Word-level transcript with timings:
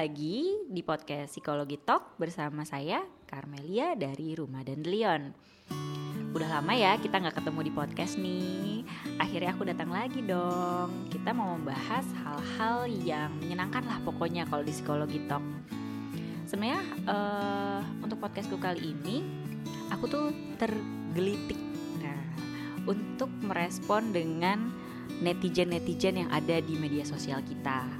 lagi 0.00 0.64
di 0.64 0.80
podcast 0.80 1.36
Psikologi 1.36 1.76
Talk 1.76 2.16
bersama 2.16 2.64
saya 2.64 3.04
Carmelia 3.28 3.92
dari 3.92 4.32
Rumah 4.32 4.64
dan 4.64 4.80
Leon. 4.80 5.28
Udah 6.32 6.48
lama 6.56 6.72
ya 6.72 6.96
kita 6.96 7.20
nggak 7.20 7.36
ketemu 7.36 7.68
di 7.68 7.72
podcast 7.76 8.16
nih. 8.16 8.80
Akhirnya 9.20 9.52
aku 9.52 9.68
datang 9.68 9.92
lagi 9.92 10.24
dong. 10.24 11.04
Kita 11.12 11.36
mau 11.36 11.52
membahas 11.52 12.08
hal-hal 12.16 12.88
yang 13.04 13.28
menyenangkan 13.44 13.84
lah 13.84 14.00
pokoknya 14.00 14.48
kalau 14.48 14.64
di 14.64 14.72
Psikologi 14.72 15.20
Talk. 15.28 15.44
Sebenarnya 16.48 16.80
uh, 17.04 17.84
untuk 18.00 18.24
podcastku 18.24 18.56
kali 18.56 18.96
ini 18.96 19.20
aku 19.92 20.08
tuh 20.08 20.32
tergelitik 20.56 21.60
nah, 22.00 22.24
untuk 22.88 23.28
merespon 23.44 24.16
dengan 24.16 24.64
netizen-netizen 25.20 26.24
yang 26.24 26.30
ada 26.32 26.56
di 26.64 26.72
media 26.80 27.04
sosial 27.04 27.44
kita 27.44 27.99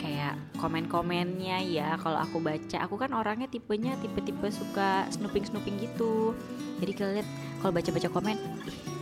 kayak 0.00 0.34
komen-komennya 0.56 1.60
ya. 1.68 2.00
Kalau 2.00 2.16
aku 2.16 2.40
baca 2.40 2.76
aku 2.80 2.96
kan 2.96 3.12
orangnya 3.12 3.46
tipenya 3.52 3.94
tipe-tipe 4.00 4.48
suka 4.48 5.04
snooping-snooping 5.12 5.76
gitu. 5.84 6.32
Jadi 6.80 6.90
kita 6.96 7.08
lihat 7.20 7.28
kalau 7.60 7.76
baca-baca 7.76 8.08
komen 8.08 8.36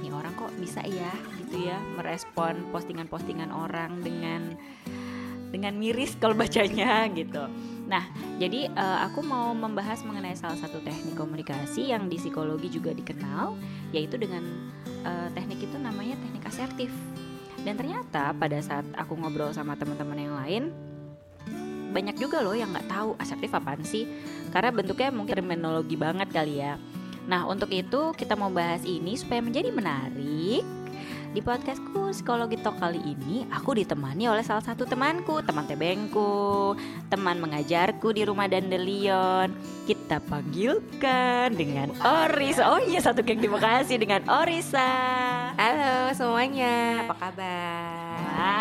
ini 0.03 0.11
orang 0.11 0.35
kok 0.35 0.51
bisa 0.59 0.83
ya? 0.83 1.15
Gitu 1.47 1.71
ya 1.71 1.79
merespon 1.95 2.67
postingan-postingan 2.75 3.55
orang 3.55 4.03
dengan 4.03 4.59
dengan 5.49 5.79
miris 5.79 6.19
kalau 6.19 6.35
bacanya 6.37 7.07
gitu. 7.15 7.47
Nah 7.89 8.05
jadi 8.37 8.69
uh, 8.75 9.09
aku 9.09 9.25
mau 9.25 9.55
membahas 9.57 10.05
mengenai 10.05 10.37
salah 10.37 10.59
satu 10.59 10.83
teknik 10.85 11.17
komunikasi 11.17 11.89
yang 11.95 12.11
di 12.11 12.21
psikologi 12.21 12.69
juga 12.69 12.93
dikenal 12.93 13.57
yaitu 13.95 14.21
dengan 14.21 14.45
uh, 15.07 15.31
teknik 15.33 15.65
itu 15.65 15.77
namanya 15.79 16.19
teknik 16.21 16.45
asertif. 16.51 16.93
Dan 17.59 17.75
ternyata 17.75 18.31
pada 18.39 18.61
saat 18.63 18.87
aku 18.95 19.19
ngobrol 19.19 19.51
sama 19.51 19.75
teman-teman 19.75 20.19
yang 20.19 20.37
lain 20.39 20.65
banyak 21.89 22.17
juga 22.21 22.45
loh 22.45 22.55
yang 22.55 22.71
nggak 22.71 22.89
tahu 22.89 23.17
asertif 23.17 23.51
apaan 23.53 23.83
sih 23.83 24.05
karena 24.53 24.71
bentuknya 24.73 25.09
mungkin 25.13 25.35
terminologi 25.41 25.97
banget 25.97 26.29
kali 26.31 26.61
ya 26.61 26.77
nah 27.29 27.45
untuk 27.45 27.69
itu 27.73 28.13
kita 28.17 28.37
mau 28.37 28.49
bahas 28.49 28.85
ini 28.89 29.17
supaya 29.17 29.45
menjadi 29.45 29.69
menarik 29.69 30.65
di 31.29 31.45
podcastku 31.45 32.09
Psikologi 32.11 32.57
Talk 32.65 32.81
kali 32.81 33.05
ini 33.05 33.45
aku 33.53 33.77
ditemani 33.77 34.33
oleh 34.33 34.41
salah 34.41 34.65
satu 34.65 34.89
temanku, 34.89 35.45
teman 35.45 35.69
tebengku, 35.69 36.73
teman 37.13 37.37
mengajarku 37.37 38.17
di 38.17 38.25
rumah 38.25 38.49
Dandelion. 38.49 39.53
Kita 39.85 40.25
panggilkan 40.25 41.53
dengan 41.53 41.93
Orisa. 42.01 42.73
Oh 42.73 42.81
iya 42.81 43.05
satu 43.05 43.21
geng 43.21 43.45
terima 43.45 43.61
kasih 43.61 44.01
dengan 44.01 44.25
Orisa. 44.25 44.89
Halo 45.53 46.17
semuanya, 46.17 47.05
apa 47.05 47.15
kabar? 47.21 48.08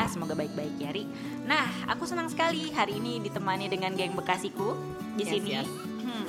Semoga 0.07 0.33
baik-baik 0.33 0.75
ya 0.79 0.89
Ri. 0.95 1.05
Nah, 1.45 1.67
aku 1.91 2.07
senang 2.07 2.31
sekali 2.31 2.73
hari 2.73 2.97
ini 2.97 3.21
ditemani 3.21 3.69
dengan 3.69 3.93
geng 3.93 4.17
Bekasiku 4.17 4.73
di 5.13 5.23
yes, 5.23 5.31
sini. 5.31 5.51
Yes. 5.53 5.69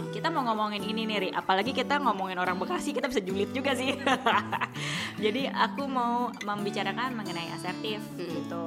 Kita 0.09 0.35
mau 0.35 0.43
ngomongin 0.51 0.83
ini 0.83 1.07
nih 1.07 1.19
Ri. 1.21 1.31
Apalagi 1.31 1.71
kita 1.71 2.03
ngomongin 2.03 2.41
orang 2.41 2.59
Bekasi 2.59 2.91
kita 2.91 3.07
bisa 3.07 3.23
julid 3.23 3.55
juga 3.55 3.77
sih. 3.79 3.95
Jadi 5.25 5.47
aku 5.47 5.87
mau 5.87 6.35
membicarakan 6.43 7.15
mengenai 7.15 7.53
asertif 7.55 8.03
hmm. 8.17 8.27
gitu. 8.27 8.67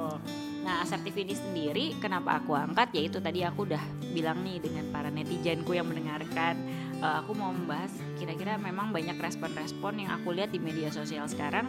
Nah 0.62 0.80
asertif 0.80 1.12
ini 1.18 1.34
sendiri 1.36 1.84
kenapa 2.00 2.40
aku 2.40 2.56
angkat? 2.56 2.94
Yaitu 2.96 3.20
tadi 3.20 3.44
aku 3.44 3.68
udah 3.68 3.84
bilang 4.16 4.40
nih 4.46 4.64
dengan 4.64 4.88
para 4.94 5.12
netizenku 5.12 5.76
yang 5.76 5.90
mendengarkan. 5.90 6.56
Uh, 7.02 7.20
aku 7.20 7.34
mau 7.34 7.50
membahas 7.50 7.90
kira-kira 8.16 8.56
memang 8.56 8.94
banyak 8.94 9.18
respon-respon 9.18 10.06
yang 10.06 10.10
aku 10.14 10.30
lihat 10.32 10.54
di 10.54 10.62
media 10.62 10.88
sosial 10.88 11.26
sekarang 11.26 11.66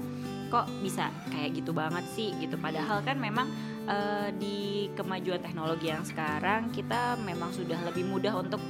kok 0.53 0.69
bisa 0.85 1.09
kayak 1.33 1.57
gitu 1.57 1.73
banget 1.73 2.05
sih 2.13 2.29
gitu. 2.37 2.53
Padahal 2.61 3.01
kan 3.01 3.17
memang 3.17 3.49
uh, 3.89 4.29
di 4.37 4.85
kemajuan 4.93 5.41
teknologi 5.41 5.89
yang 5.89 6.05
sekarang 6.05 6.69
kita 6.69 7.17
memang 7.25 7.49
sudah 7.49 7.81
lebih 7.89 8.05
mudah 8.05 8.37
untuk 8.37 8.61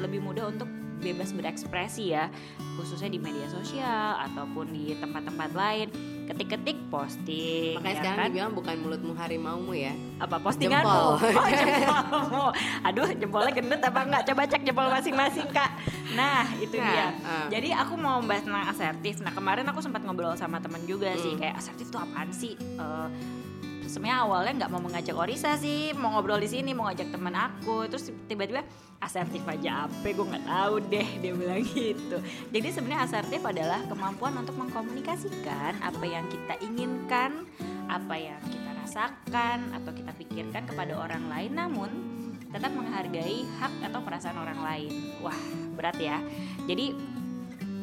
lebih 0.00 0.24
mudah 0.24 0.50
untuk 0.50 0.66
bebas 1.04 1.36
berekspresi 1.36 2.16
ya. 2.16 2.32
Khususnya 2.80 3.12
di 3.12 3.20
media 3.20 3.44
sosial 3.52 4.16
ataupun 4.32 4.72
di 4.72 4.96
tempat-tempat 4.96 5.50
lain 5.52 5.88
ketik-ketik 6.28 6.76
posting 6.92 7.80
makanya 7.80 7.88
ya 7.88 8.00
sekarang 8.04 8.18
kan? 8.20 8.28
dibilang 8.28 8.52
bukan 8.52 8.74
mulutmu 8.84 9.12
harimaumu 9.16 9.72
ya 9.72 9.96
apa 10.20 10.36
postingan 10.36 10.84
jempol. 10.84 11.16
oh 11.40 11.48
jempolmu 11.48 12.46
aduh 12.84 13.08
jempolnya 13.16 13.52
gendut 13.56 13.80
apa 13.80 14.00
enggak 14.04 14.22
coba 14.28 14.42
cek 14.44 14.62
jempol 14.68 14.86
masing-masing 14.92 15.48
kak 15.48 15.70
nah 16.12 16.44
itu 16.60 16.76
nah, 16.76 16.84
dia 16.92 17.06
uh. 17.24 17.48
jadi 17.48 17.68
aku 17.80 17.94
mau 17.96 18.20
membahas 18.20 18.44
tentang 18.44 18.66
asertif 18.68 19.14
nah 19.24 19.32
kemarin 19.32 19.64
aku 19.72 19.80
sempat 19.80 20.04
ngobrol 20.04 20.36
sama 20.36 20.60
temen 20.60 20.84
juga 20.84 21.16
hmm. 21.16 21.20
sih 21.24 21.32
kayak 21.40 21.56
asertif 21.56 21.88
itu 21.88 21.96
apaan 21.96 22.28
sih 22.28 22.52
uh, 22.76 23.08
sebenarnya 23.88 24.18
awalnya 24.22 24.52
nggak 24.64 24.70
mau 24.70 24.82
mengajak 24.84 25.16
Orisa 25.16 25.56
sih 25.56 25.96
mau 25.96 26.12
ngobrol 26.12 26.38
di 26.38 26.46
sini 26.46 26.76
mau 26.76 26.86
ngajak 26.86 27.08
teman 27.08 27.34
aku. 27.34 27.88
Terus 27.88 28.12
tiba-tiba 28.28 28.62
asertif 29.00 29.42
aja 29.48 29.88
apa? 29.88 30.06
Gue 30.06 30.26
nggak 30.28 30.44
tahu 30.44 30.74
deh 30.92 31.08
dia 31.18 31.32
bilang 31.32 31.64
gitu. 31.64 32.20
Jadi 32.52 32.68
sebenarnya 32.68 33.08
asertif 33.08 33.40
adalah 33.42 33.80
kemampuan 33.88 34.36
untuk 34.36 34.54
mengkomunikasikan 34.60 35.80
apa 35.80 36.04
yang 36.04 36.28
kita 36.28 36.54
inginkan 36.60 37.48
apa 37.88 38.14
yang 38.20 38.38
kita 38.44 38.70
rasakan 38.84 39.72
atau 39.72 39.90
kita 39.96 40.12
pikirkan 40.14 40.68
kepada 40.68 40.92
orang 40.92 41.24
lain. 41.32 41.52
Namun 41.56 41.90
tetap 42.48 42.72
menghargai 42.72 43.44
hak 43.60 43.72
atau 43.88 44.00
perasaan 44.04 44.36
orang 44.36 44.60
lain. 44.60 44.92
Wah 45.24 45.40
berat 45.76 45.96
ya. 45.96 46.20
Jadi 46.68 47.17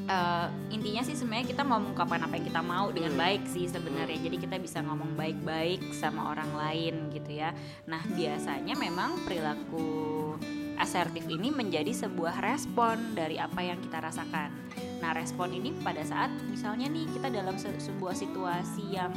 uh, 0.09 0.47
intinya 0.69 1.01
sih 1.01 1.17
sebenarnya 1.17 1.47
kita 1.49 1.63
mau 1.65 1.81
mengungkapkan 1.81 2.21
apa 2.25 2.33
yang 2.37 2.45
kita 2.47 2.61
mau 2.61 2.87
dengan 2.93 3.13
hmm. 3.13 3.21
baik 3.21 3.43
sih 3.49 3.65
sebenarnya. 3.69 4.17
Jadi 4.21 4.37
kita 4.37 4.55
bisa 4.61 4.81
ngomong 4.85 5.17
baik-baik 5.17 5.93
sama 5.93 6.31
orang 6.33 6.51
lain 6.53 6.95
gitu 7.13 7.41
ya. 7.41 7.53
Nah 7.89 8.01
biasanya 8.13 8.73
memang 8.77 9.25
perilaku 9.25 10.35
asertif 10.75 11.23
ini 11.31 11.55
menjadi 11.55 11.91
sebuah 11.95 12.43
respon 12.43 13.15
dari 13.15 13.39
apa 13.39 13.63
yang 13.63 13.79
kita 13.79 14.03
rasakan. 14.03 14.51
Nah 14.99 15.11
respon 15.15 15.55
ini 15.55 15.71
pada 15.81 16.03
saat 16.03 16.31
misalnya 16.51 16.91
nih 16.91 17.07
kita 17.15 17.31
dalam 17.31 17.55
se 17.55 17.71
sebuah 17.79 18.15
situasi 18.15 18.95
yang 18.95 19.11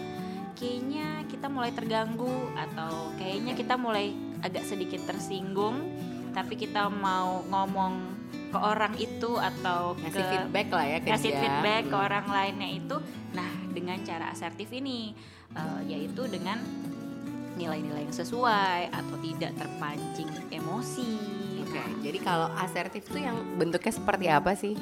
kayaknya 0.58 1.22
kita 1.30 1.46
mulai 1.46 1.70
terganggu 1.70 2.50
atau 2.54 3.14
kayaknya 3.18 3.54
kita 3.54 3.78
mulai 3.78 4.10
agak 4.42 4.66
sedikit 4.66 5.02
tersinggung 5.06 5.86
tapi 6.34 6.54
kita 6.54 6.86
mau 6.90 7.42
ngomong 7.46 8.17
ke 8.48 8.58
orang 8.58 8.96
itu 8.96 9.36
atau 9.36 9.92
ngasih 10.00 10.24
ke, 10.24 10.30
feedback 10.32 10.68
lah 10.72 10.86
ya 10.88 10.98
ke 11.04 11.08
ngasih 11.12 11.32
dia. 11.32 11.40
feedback 11.40 11.82
hmm. 11.84 11.90
ke 11.92 11.96
orang 11.96 12.26
lainnya 12.26 12.68
itu 12.72 12.96
nah 13.36 13.50
dengan 13.70 13.98
cara 14.02 14.32
asertif 14.32 14.68
ini 14.72 15.12
uh, 15.52 15.80
yaitu 15.84 16.24
dengan 16.26 16.58
nilai-nilai 17.60 18.06
yang 18.08 18.14
sesuai 18.14 18.94
atau 18.94 19.16
tidak 19.20 19.52
terpancing 19.58 20.30
emosi 20.48 21.12
oke 21.66 21.68
okay. 21.68 21.82
nah, 21.84 21.90
jadi 22.00 22.18
kalau 22.24 22.48
asertif 22.56 23.02
itu 23.10 23.18
yang 23.20 23.36
bentuknya 23.60 23.92
seperti 23.92 24.26
apa 24.32 24.52
sih 24.56 24.74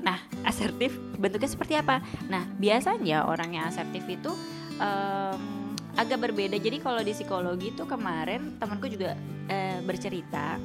nah 0.00 0.16
asertif 0.48 0.96
bentuknya 1.20 1.50
seperti 1.50 1.76
apa 1.76 2.00
nah 2.32 2.48
biasanya 2.56 3.28
orang 3.28 3.52
yang 3.52 3.64
asertif 3.68 4.06
itu 4.08 4.32
um, 4.80 5.38
agak 5.98 6.22
berbeda 6.22 6.56
jadi 6.56 6.80
kalau 6.80 7.04
di 7.04 7.12
psikologi 7.12 7.76
itu 7.76 7.84
kemarin 7.84 8.56
temanku 8.56 8.88
juga 8.88 9.12
uh, 9.50 9.78
bercerita 9.84 10.56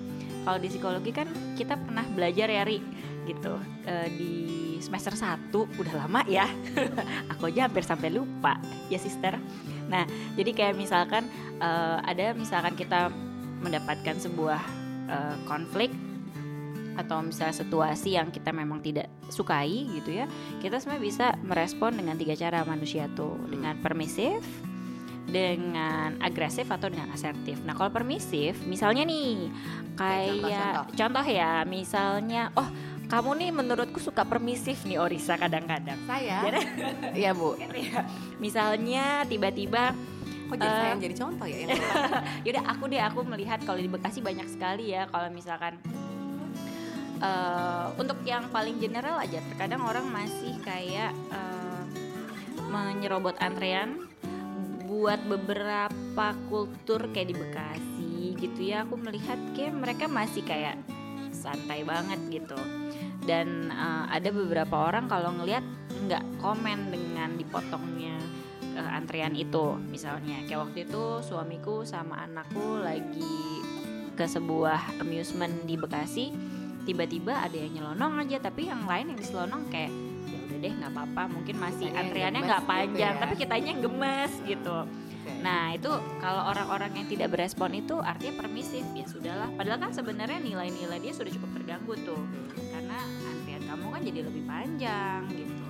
kalau 0.46 0.62
di 0.62 0.70
psikologi 0.70 1.12
kan 1.12 1.28
kita 1.58 1.74
pernah 1.76 2.06
belajar 2.14 2.48
ya 2.48 2.62
Ri 2.62 2.80
gitu. 3.26 3.58
Uh, 3.90 4.08
di 4.14 4.34
semester 4.78 5.18
1 5.18 5.50
udah 5.52 5.94
lama 6.06 6.22
ya. 6.30 6.46
Aku 7.36 7.50
aja 7.50 7.66
hampir 7.66 7.82
sampai 7.82 8.14
lupa. 8.14 8.62
Ya 8.88 9.02
sister. 9.02 9.36
Nah 9.90 10.06
jadi 10.38 10.54
kayak 10.54 10.78
misalkan 10.78 11.26
uh, 11.58 11.98
ada 12.06 12.38
misalkan 12.38 12.78
kita 12.78 13.10
mendapatkan 13.66 14.22
sebuah 14.22 14.62
uh, 15.10 15.36
konflik 15.50 15.90
atau 16.96 17.20
misalnya 17.20 17.60
situasi 17.60 18.16
yang 18.16 18.32
kita 18.32 18.56
memang 18.56 18.80
tidak 18.80 19.12
sukai 19.28 19.84
gitu 20.00 20.16
ya 20.16 20.32
kita 20.64 20.80
sebenarnya 20.80 21.04
bisa 21.04 21.26
merespon 21.44 21.92
dengan 21.92 22.16
tiga 22.16 22.38
cara 22.38 22.62
manusia 22.64 23.10
tuh. 23.18 23.36
Dengan 23.50 23.82
permisif 23.82 24.46
dengan 25.36 26.16
agresif 26.24 26.72
atau 26.72 26.88
dengan 26.88 27.12
asertif. 27.12 27.60
Nah, 27.68 27.76
kalau 27.76 27.92
permisif, 27.92 28.64
misalnya 28.64 29.04
nih, 29.04 29.52
kayak 30.00 30.40
contoh, 30.40 30.48
contoh. 30.56 30.86
contoh 30.96 31.26
ya, 31.28 31.68
misalnya, 31.68 32.56
oh 32.56 32.70
kamu 33.06 33.30
nih 33.38 33.50
menurutku 33.54 34.00
suka 34.02 34.26
permisif 34.26 34.88
nih 34.88 34.98
Orisa 34.98 35.36
kadang-kadang. 35.36 36.00
Saya? 36.08 36.48
Iya 37.20 37.36
bu. 37.36 37.60
Iya. 37.76 38.08
misalnya 38.40 39.28
tiba-tiba 39.28 39.94
Kok 40.46 40.58
jadi 40.62 40.70
uh, 40.70 40.78
saya 40.78 40.90
yang 40.94 41.02
jadi 41.02 41.16
contoh 41.18 41.48
ya? 41.50 41.58
Yaudah 42.46 42.64
aku 42.70 42.84
deh 42.86 43.02
aku 43.02 43.20
melihat 43.26 43.60
kalau 43.66 43.82
di 43.82 43.90
Bekasi 43.90 44.22
banyak 44.22 44.46
sekali 44.46 44.94
ya 44.94 45.10
kalau 45.10 45.30
misalkan 45.34 45.82
uh, 47.18 47.90
untuk 47.98 48.22
yang 48.30 48.46
paling 48.54 48.78
general 48.78 49.18
aja 49.18 49.42
terkadang 49.54 49.82
orang 49.82 50.06
masih 50.06 50.54
kayak 50.62 51.14
uh, 51.34 51.82
menyerobot 52.70 53.34
antrean 53.42 54.06
buat 54.86 55.20
beberapa 55.26 56.28
kultur 56.50 57.10
kayak 57.12 57.30
di 57.34 57.36
Bekasi 57.36 58.16
gitu 58.38 58.60
ya 58.62 58.86
aku 58.86 59.00
melihat 59.02 59.38
kayak 59.58 59.74
mereka 59.74 60.06
masih 60.06 60.46
kayak 60.46 60.78
santai 61.34 61.82
banget 61.84 62.20
gitu. 62.30 62.58
Dan 63.26 63.74
uh, 63.74 64.06
ada 64.08 64.30
beberapa 64.30 64.90
orang 64.90 65.10
kalau 65.10 65.34
ngelihat 65.36 65.66
nggak 66.06 66.24
komen 66.40 66.94
dengan 66.94 67.34
dipotongnya 67.36 68.18
uh, 68.78 68.98
antrean 68.98 69.34
itu. 69.34 69.78
Misalnya 69.90 70.46
kayak 70.46 70.70
waktu 70.70 70.86
itu 70.86 71.04
suamiku 71.26 71.82
sama 71.84 72.24
anakku 72.24 72.82
lagi 72.82 73.62
ke 74.16 74.24
sebuah 74.24 75.02
amusement 75.04 75.68
di 75.68 75.76
Bekasi 75.76 76.32
tiba-tiba 76.86 77.42
ada 77.42 77.58
yang 77.58 77.82
nyelonong 77.82 78.24
aja 78.24 78.38
tapi 78.40 78.70
yang 78.70 78.86
lain 78.86 79.12
yang 79.12 79.20
diselonong 79.20 79.68
kayak 79.74 79.90
ya 79.90 80.05
deh 80.66 80.74
nggak 80.74 80.92
apa-apa 80.98 81.24
mungkin 81.30 81.56
masih 81.62 81.94
antriannya 81.94 82.42
nggak 82.42 82.64
gitu 82.66 82.72
panjang 82.74 83.14
ya. 83.14 83.22
tapi 83.22 83.34
kitanya 83.38 83.70
yang 83.78 83.82
gemes 83.86 84.34
gitu. 84.50 84.78
Nah 85.46 85.74
itu 85.78 85.90
kalau 86.18 86.42
orang-orang 86.50 87.02
yang 87.02 87.08
tidak 87.10 87.38
berespon 87.38 87.78
itu 87.78 88.02
artinya 88.02 88.42
permisif. 88.42 88.82
Ya 88.98 89.06
sudahlah. 89.06 89.50
Padahal 89.54 89.78
kan 89.78 89.92
sebenarnya 89.94 90.42
nilai-nilai 90.42 90.98
dia 91.02 91.14
sudah 91.14 91.30
cukup 91.30 91.50
terganggu 91.62 91.94
tuh. 92.02 92.22
Karena 92.74 92.98
antrian 93.30 93.62
kamu 93.66 93.86
kan 93.94 94.02
jadi 94.02 94.20
lebih 94.26 94.44
panjang 94.50 95.22
gitu. 95.30 95.66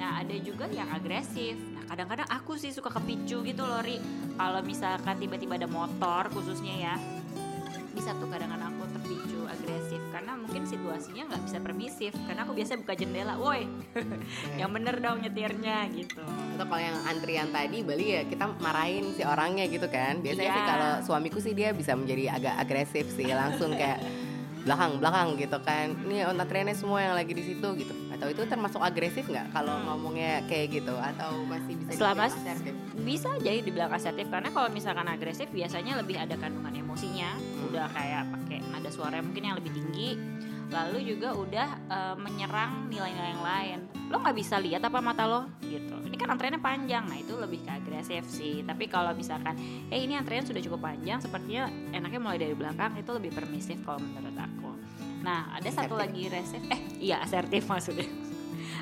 Nah 0.00 0.24
ada 0.24 0.36
juga 0.40 0.64
yang 0.72 0.88
agresif. 0.88 1.56
Nah 1.76 1.84
kadang-kadang 1.88 2.28
aku 2.32 2.56
sih 2.56 2.72
suka 2.72 2.88
kepicu 2.92 3.44
gitu 3.44 3.62
loh 3.64 3.84
Ri. 3.84 4.00
Kalau 4.40 4.60
misalkan 4.64 5.20
tiba-tiba 5.20 5.60
ada 5.60 5.68
motor 5.68 6.32
khususnya 6.32 6.76
ya 6.76 6.94
bisa 7.90 8.14
tuh 8.16 8.30
kadang-kadang 8.32 8.72
aku 8.72 8.79
karena 10.20 10.36
mungkin 10.36 10.68
situasinya 10.68 11.32
nggak 11.32 11.42
bisa 11.48 11.58
permisif. 11.64 12.12
Karena 12.28 12.44
aku 12.44 12.52
biasa 12.52 12.76
buka 12.76 12.92
jendela 12.92 13.40
woi 13.40 13.64
yang 14.60 14.68
bener 14.68 15.00
dong 15.00 15.24
nyetirnya 15.24 15.88
gitu. 15.88 16.20
Atau 16.20 16.68
kalau 16.68 16.76
yang 16.78 16.98
antrian 17.08 17.48
tadi 17.48 17.80
Bali 17.80 18.06
ya 18.12 18.28
kita 18.28 18.52
marahin 18.60 19.16
si 19.16 19.24
orangnya 19.24 19.64
gitu 19.64 19.88
kan. 19.88 20.20
Biasanya 20.20 20.44
Iya. 20.44 20.52
sih 20.52 20.64
kalau 20.68 20.90
suamiku 21.00 21.40
sih 21.40 21.56
dia 21.56 21.72
bisa 21.72 21.96
menjadi 21.96 22.36
agak 22.36 22.54
agresif 22.60 23.08
sih 23.08 23.32
langsung 23.32 23.72
kayak 23.72 24.04
belakang 24.60 25.00
belakang 25.00 25.28
gitu 25.40 25.56
kan. 25.64 25.96
Ini 26.04 26.28
antriannya 26.28 26.76
semua 26.76 27.00
yang 27.00 27.16
lagi 27.16 27.32
di 27.32 27.40
situ 27.40 27.68
gitu. 27.80 27.96
Atau 28.12 28.28
itu 28.28 28.44
termasuk 28.44 28.76
agresif 28.76 29.24
nggak 29.24 29.56
kalau 29.56 29.72
ngomongnya 29.88 30.44
kayak 30.44 30.68
gitu? 30.76 31.00
Atau 31.00 31.48
masih 31.48 31.80
bisa 31.80 31.96
Selama- 31.96 32.28
asertif? 32.28 32.76
bisa 33.00 33.32
jadi 33.40 33.64
dibilang 33.64 33.88
asertif. 33.88 34.28
Karena 34.28 34.52
kalau 34.52 34.68
misalkan 34.68 35.08
agresif 35.08 35.48
biasanya 35.48 35.96
lebih 35.96 36.20
ada 36.20 36.36
kandungan 36.36 36.76
emosinya 36.76 37.32
udah 37.70 37.86
kayak 37.94 38.22
pakai 38.34 38.58
nada 38.66 38.90
suara 38.90 39.22
mungkin 39.22 39.42
yang 39.46 39.56
lebih 39.56 39.72
tinggi. 39.72 40.18
Lalu 40.70 41.14
juga 41.14 41.34
udah 41.34 41.68
eh, 41.90 42.16
menyerang 42.18 42.86
nilai-nilai 42.90 43.30
yang 43.34 43.42
lain. 43.42 43.78
Lo 44.10 44.22
nggak 44.22 44.36
bisa 44.38 44.58
lihat 44.58 44.82
apa 44.86 44.98
mata 45.02 45.26
lo 45.26 45.50
gitu. 45.62 45.98
Ini 46.06 46.14
kan 46.18 46.34
antreannya 46.34 46.62
panjang. 46.62 47.06
Nah 47.06 47.18
itu 47.18 47.34
lebih 47.34 47.66
ke 47.66 47.70
agresif 47.70 48.26
sih. 48.30 48.62
Tapi 48.62 48.86
kalau 48.86 49.10
misalkan 49.14 49.58
eh 49.90 49.98
ini 49.98 50.14
antrean 50.14 50.46
sudah 50.46 50.62
cukup 50.62 50.90
panjang 50.90 51.18
sepertinya 51.18 51.66
enaknya 51.90 52.20
mulai 52.22 52.38
dari 52.38 52.54
belakang. 52.54 52.94
Itu 52.98 53.14
lebih 53.18 53.34
permisif 53.34 53.82
kalau 53.82 53.98
menurut 53.98 54.34
aku. 54.38 54.70
Nah 55.26 55.50
ada 55.54 55.70
satu 55.70 55.98
Asertif. 55.98 56.02
lagi 56.02 56.22
resif. 56.30 56.62
Eh 56.70 56.80
iya 57.10 57.18
asertif 57.22 57.66
maksudnya 57.66 58.29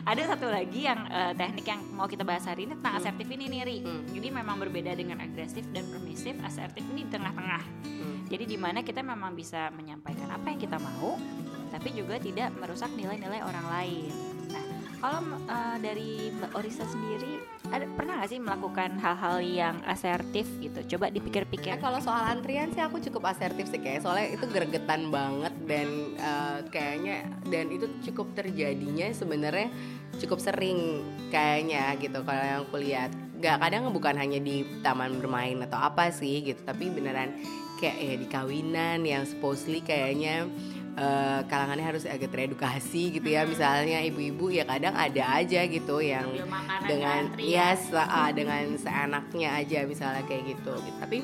ada 0.08 0.22
satu 0.24 0.48
lagi 0.48 0.88
yang 0.88 1.04
eh, 1.04 1.32
teknik 1.36 1.68
yang 1.68 1.84
mau 1.92 2.08
kita 2.08 2.24
bahas 2.24 2.48
hari 2.48 2.64
ini 2.64 2.80
tentang 2.80 2.96
Hmm. 2.96 3.00
asertif 3.04 3.28
ini 3.28 3.44
nih 3.46 3.60
Ri 3.60 3.78
Hmm. 3.84 4.02
jadi 4.08 4.28
memang 4.32 4.56
berbeda 4.56 4.96
dengan 4.96 5.20
agresif 5.20 5.68
dan 5.68 5.84
permisif 5.84 6.32
asertif 6.40 6.80
ini 6.88 7.04
di 7.04 7.10
tengah-tengah 7.12 7.62
Hmm. 7.84 8.24
jadi 8.24 8.44
di 8.48 8.56
mana 8.56 8.80
kita 8.80 9.04
memang 9.04 9.36
bisa 9.36 9.68
menyampaikan 9.70 10.32
apa 10.32 10.48
yang 10.48 10.56
kita 10.56 10.80
mau 10.80 11.20
tapi 11.68 11.92
juga 11.92 12.16
tidak 12.16 12.48
merusak 12.56 12.88
nilai-nilai 12.96 13.44
orang 13.44 13.66
lain 13.68 14.08
nah 14.48 14.64
kalau 14.98 15.20
eh, 15.44 15.76
dari 15.78 16.32
Mbak 16.32 16.56
Orisa 16.56 16.88
sendiri 16.88 17.57
ada 17.68 17.84
pernah 17.92 18.20
nggak 18.20 18.30
sih 18.32 18.40
melakukan 18.40 18.90
hal-hal 18.96 19.36
yang 19.44 19.76
asertif 19.84 20.48
gitu? 20.58 20.96
Coba 20.96 21.12
dipikir-pikir. 21.12 21.76
Kalau 21.78 22.00
soal 22.00 22.24
antrian 22.32 22.72
sih 22.72 22.80
aku 22.80 22.98
cukup 23.04 23.28
asertif 23.32 23.68
sih 23.68 23.80
kayak 23.80 24.04
soalnya 24.04 24.32
itu 24.32 24.44
gregetan 24.48 25.12
banget 25.12 25.54
dan 25.68 25.88
eh, 26.16 26.58
kayaknya 26.72 27.28
dan 27.52 27.68
itu 27.68 27.86
cukup 28.08 28.32
terjadinya 28.32 29.12
sebenarnya 29.12 29.68
cukup 30.16 30.40
sering 30.40 31.04
kayaknya 31.28 31.94
gitu 32.00 32.24
kalau 32.24 32.42
yang 32.42 32.60
aku 32.64 32.76
lihat. 32.80 33.10
Nggak 33.38 33.56
kadang 33.62 33.82
bukan 33.94 34.14
hanya 34.18 34.40
di 34.42 34.66
taman 34.82 35.20
bermain 35.22 35.62
atau 35.62 35.78
apa 35.78 36.10
sih 36.10 36.42
gitu 36.42 36.58
tapi 36.66 36.90
beneran 36.90 37.38
kayak 37.78 37.96
ya 38.02 38.14
di 38.18 38.26
kawinan 38.26 39.06
yang 39.06 39.22
supposedly 39.22 39.78
kayaknya 39.78 40.50
eh, 40.98 41.40
kalangannya 41.46 41.86
harus 41.86 42.04
agak 42.04 42.34
teredukasi 42.34 43.14
gitu 43.14 43.28
ya. 43.30 43.46
Misalnya 43.46 44.02
ibu-ibu 44.02 44.50
ya 44.50 44.66
kadang 44.66 44.98
ada 44.98 45.38
aja 45.38 45.62
gitu 45.70 46.02
yang 46.02 46.26
ya, 46.34 46.44
dengan 46.84 47.22
ya. 47.38 47.72
ah, 48.02 48.30
dengan 48.34 48.74
seenaknya 48.74 49.62
aja 49.62 49.86
misalnya 49.86 50.26
kayak 50.26 50.58
gitu, 50.58 50.74
gitu. 50.82 50.98
tapi 50.98 51.18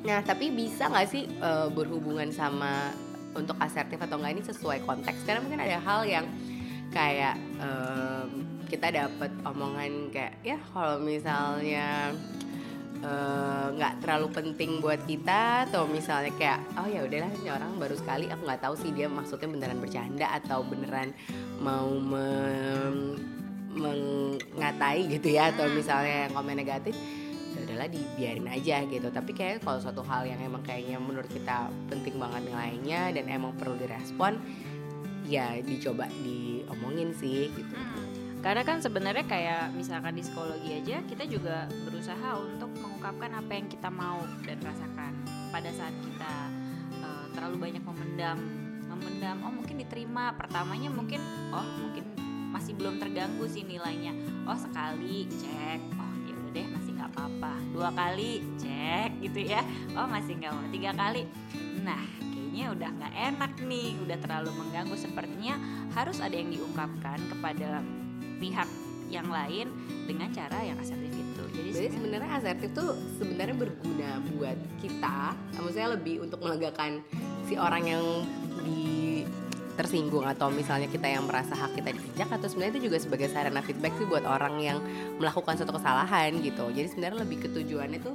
nah 0.00 0.24
tapi 0.24 0.48
bisa 0.48 0.88
nggak 0.88 1.08
sih 1.12 1.28
eh, 1.28 1.68
berhubungan 1.68 2.32
sama 2.32 2.88
untuk 3.36 3.54
asertif 3.62 4.00
atau 4.00 4.18
enggak 4.18 4.32
ini 4.40 4.42
sesuai 4.42 4.78
konteks? 4.88 5.22
Karena 5.22 5.40
mungkin 5.44 5.60
ada 5.62 5.78
hal 5.78 6.02
yang 6.02 6.26
kayak 6.90 7.38
em, 7.62 8.28
kita 8.66 8.90
dapat 8.90 9.30
omongan 9.46 10.10
kayak 10.10 10.34
ya 10.42 10.58
kalau 10.74 10.98
misalnya 10.98 12.10
nggak 13.70 14.04
terlalu 14.04 14.28
penting 14.28 14.70
buat 14.84 15.00
kita 15.08 15.64
atau 15.72 15.88
misalnya 15.88 16.32
kayak 16.36 16.60
oh 16.76 16.84
ya 16.84 17.00
udahlah 17.00 17.32
ini 17.32 17.48
orang 17.48 17.72
baru 17.80 17.96
sekali 17.96 18.28
aku 18.28 18.44
nggak 18.44 18.60
tahu 18.60 18.74
sih 18.76 18.92
dia 18.92 19.08
maksudnya 19.08 19.48
beneran 19.48 19.80
bercanda 19.80 20.26
atau 20.36 20.60
beneran 20.60 21.16
mau 21.64 21.88
mem- 21.96 23.16
mengatai 23.70 25.06
gitu 25.08 25.32
ya 25.32 25.54
atau 25.54 25.70
misalnya 25.70 26.28
yang 26.28 26.32
komen 26.36 26.58
negatif 26.58 26.92
ya 27.50 27.58
udahlah 27.66 27.88
dibiarin 27.90 28.46
aja 28.50 28.76
gitu. 28.86 29.08
Tapi 29.10 29.30
kayak 29.34 29.62
kalau 29.62 29.78
suatu 29.82 30.02
hal 30.06 30.26
yang 30.26 30.38
emang 30.42 30.62
kayaknya 30.62 30.98
menurut 30.98 31.30
kita 31.30 31.70
penting 31.90 32.18
banget 32.18 32.50
nilainya 32.50 33.10
dan 33.14 33.24
emang 33.30 33.54
perlu 33.58 33.74
direspon 33.78 34.38
ya 35.26 35.58
dicoba 35.62 36.10
diomongin 36.22 37.14
sih 37.14 37.50
gitu. 37.54 37.74
Hmm. 37.74 38.06
Karena 38.40 38.64
kan 38.64 38.80
sebenarnya 38.80 39.24
kayak 39.28 39.76
misalkan 39.76 40.16
di 40.16 40.22
psikologi 40.24 40.70
aja 40.72 41.04
kita 41.04 41.24
juga 41.28 41.68
berusaha 41.86 42.40
untuk 42.40 42.72
mengungkapkan 43.00 43.32
apa 43.32 43.52
yang 43.56 43.64
kita 43.72 43.88
mau 43.88 44.20
dan 44.44 44.60
rasakan 44.60 45.12
pada 45.48 45.72
saat 45.72 45.96
kita 46.04 46.34
eh, 47.00 47.24
terlalu 47.32 47.56
banyak 47.56 47.80
memendam, 47.80 48.38
memendam. 48.92 49.40
Oh 49.40 49.48
mungkin 49.48 49.80
diterima 49.80 50.36
pertamanya 50.36 50.92
mungkin 50.92 51.16
oh 51.48 51.64
mungkin 51.80 52.04
masih 52.52 52.76
belum 52.76 53.00
terganggu 53.00 53.48
sih 53.48 53.64
nilainya. 53.64 54.12
Oh 54.44 54.52
sekali 54.52 55.24
cek, 55.32 55.80
oh 55.96 56.12
ya 56.28 56.34
udah 56.44 56.52
deh 56.52 56.66
masih 56.76 56.90
nggak 56.92 57.08
apa-apa. 57.16 57.54
Dua 57.72 57.88
kali 57.88 58.44
cek 58.60 59.16
gitu 59.24 59.48
ya. 59.48 59.64
Oh 59.96 60.04
masih 60.04 60.36
nggak 60.36 60.52
mau. 60.52 60.68
Tiga 60.68 60.92
kali. 60.92 61.24
Nah 61.80 62.04
kayaknya 62.20 62.64
udah 62.68 62.88
nggak 63.00 63.14
enak 63.16 63.52
nih, 63.64 63.96
udah 64.04 64.18
terlalu 64.20 64.52
mengganggu. 64.60 64.96
Sepertinya 65.00 65.56
harus 65.96 66.20
ada 66.20 66.36
yang 66.36 66.52
diungkapkan 66.52 67.16
kepada 67.32 67.80
pihak 68.36 68.68
yang 69.08 69.32
lain 69.32 69.72
dengan 70.04 70.28
cara 70.36 70.60
yang 70.60 70.76
asertif 70.76 71.08
itu. 71.16 71.29
Jadi 71.50 71.68
Jadi 71.74 71.88
sebenarnya 71.96 72.30
asertif 72.38 72.70
tuh 72.72 72.94
sebenarnya 73.18 73.56
berguna 73.56 74.10
buat 74.36 74.58
kita, 74.80 75.34
maksudnya 75.58 75.88
lebih 75.94 76.22
untuk 76.22 76.38
melegakan 76.42 77.02
si 77.46 77.58
orang 77.58 77.82
yang 77.86 78.04
di 78.62 78.90
tersinggung 79.80 80.28
atau 80.28 80.52
misalnya 80.52 80.92
kita 80.92 81.08
yang 81.08 81.24
merasa 81.24 81.56
hak 81.56 81.72
kita 81.72 81.96
diinjak 81.96 82.28
atau 82.28 82.46
sebenarnya 82.52 82.76
itu 82.76 82.82
juga 82.92 82.98
sebagai 83.00 83.32
sarana 83.32 83.64
feedback 83.64 83.96
sih 83.96 84.04
buat 84.04 84.28
orang 84.28 84.60
yang 84.60 84.78
melakukan 85.16 85.56
suatu 85.56 85.72
kesalahan 85.72 86.36
gitu. 86.44 86.68
Jadi 86.68 86.88
sebenarnya 86.92 87.24
lebih 87.24 87.48
ketujuannya 87.48 87.98
tuh 88.04 88.14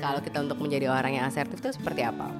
kalau 0.00 0.24
kita 0.24 0.40
untuk 0.40 0.56
menjadi 0.56 0.88
orang 0.88 1.20
yang 1.20 1.24
asertif 1.28 1.60
tuh 1.60 1.76
seperti 1.76 2.08
apa? 2.08 2.32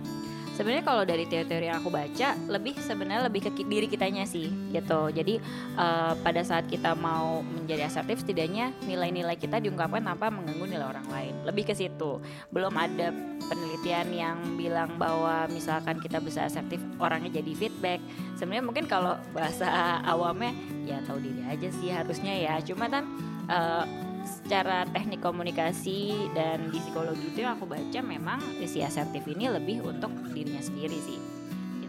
Sebenarnya 0.52 0.84
kalau 0.84 1.02
dari 1.02 1.24
teori-teori 1.24 1.66
yang 1.68 1.80
aku 1.80 1.90
baca 1.90 2.28
lebih 2.48 2.74
sebenarnya 2.78 3.26
lebih 3.26 3.48
ke 3.48 3.50
diri 3.64 3.86
kitanya 3.88 4.28
sih 4.28 4.52
gitu. 4.70 5.08
Jadi 5.10 5.40
eh, 5.76 6.12
pada 6.20 6.42
saat 6.44 6.68
kita 6.68 6.92
mau 6.96 7.40
menjadi 7.42 7.88
asertif 7.88 8.20
setidaknya 8.22 8.72
nilai-nilai 8.84 9.36
kita 9.40 9.58
diungkapkan 9.58 10.04
tanpa 10.04 10.28
mengganggu 10.28 10.64
nilai 10.68 10.86
orang 10.86 11.06
lain. 11.08 11.34
Lebih 11.48 11.72
ke 11.72 11.74
situ. 11.74 12.20
Belum 12.52 12.72
ada 12.76 13.10
penelitian 13.48 14.08
yang 14.12 14.36
bilang 14.54 14.96
bahwa 15.00 15.48
misalkan 15.50 15.98
kita 15.98 16.20
bisa 16.20 16.46
asertif 16.46 16.78
orangnya 17.00 17.42
jadi 17.42 17.52
feedback. 17.56 18.00
Sebenarnya 18.36 18.64
mungkin 18.64 18.84
kalau 18.86 19.16
bahasa 19.32 19.66
awamnya 20.12 20.52
ya 20.84 21.00
tahu 21.08 21.18
diri 21.22 21.42
aja 21.48 21.68
sih 21.80 21.88
harusnya 21.90 22.32
ya. 22.36 22.54
Cuma 22.60 22.86
kan 22.92 23.08
eh, 23.48 24.11
secara 24.24 24.86
teknik 24.90 25.20
komunikasi 25.22 26.30
dan 26.34 26.70
di 26.70 26.78
psikologi 26.78 27.34
itu 27.34 27.42
yang 27.42 27.58
aku 27.58 27.66
baca 27.66 28.00
memang 28.02 28.40
si 28.64 28.82
asertif 28.82 29.26
ini 29.26 29.50
lebih 29.50 29.82
untuk 29.82 30.10
dirinya 30.30 30.62
sendiri 30.62 30.98
sih. 31.02 31.18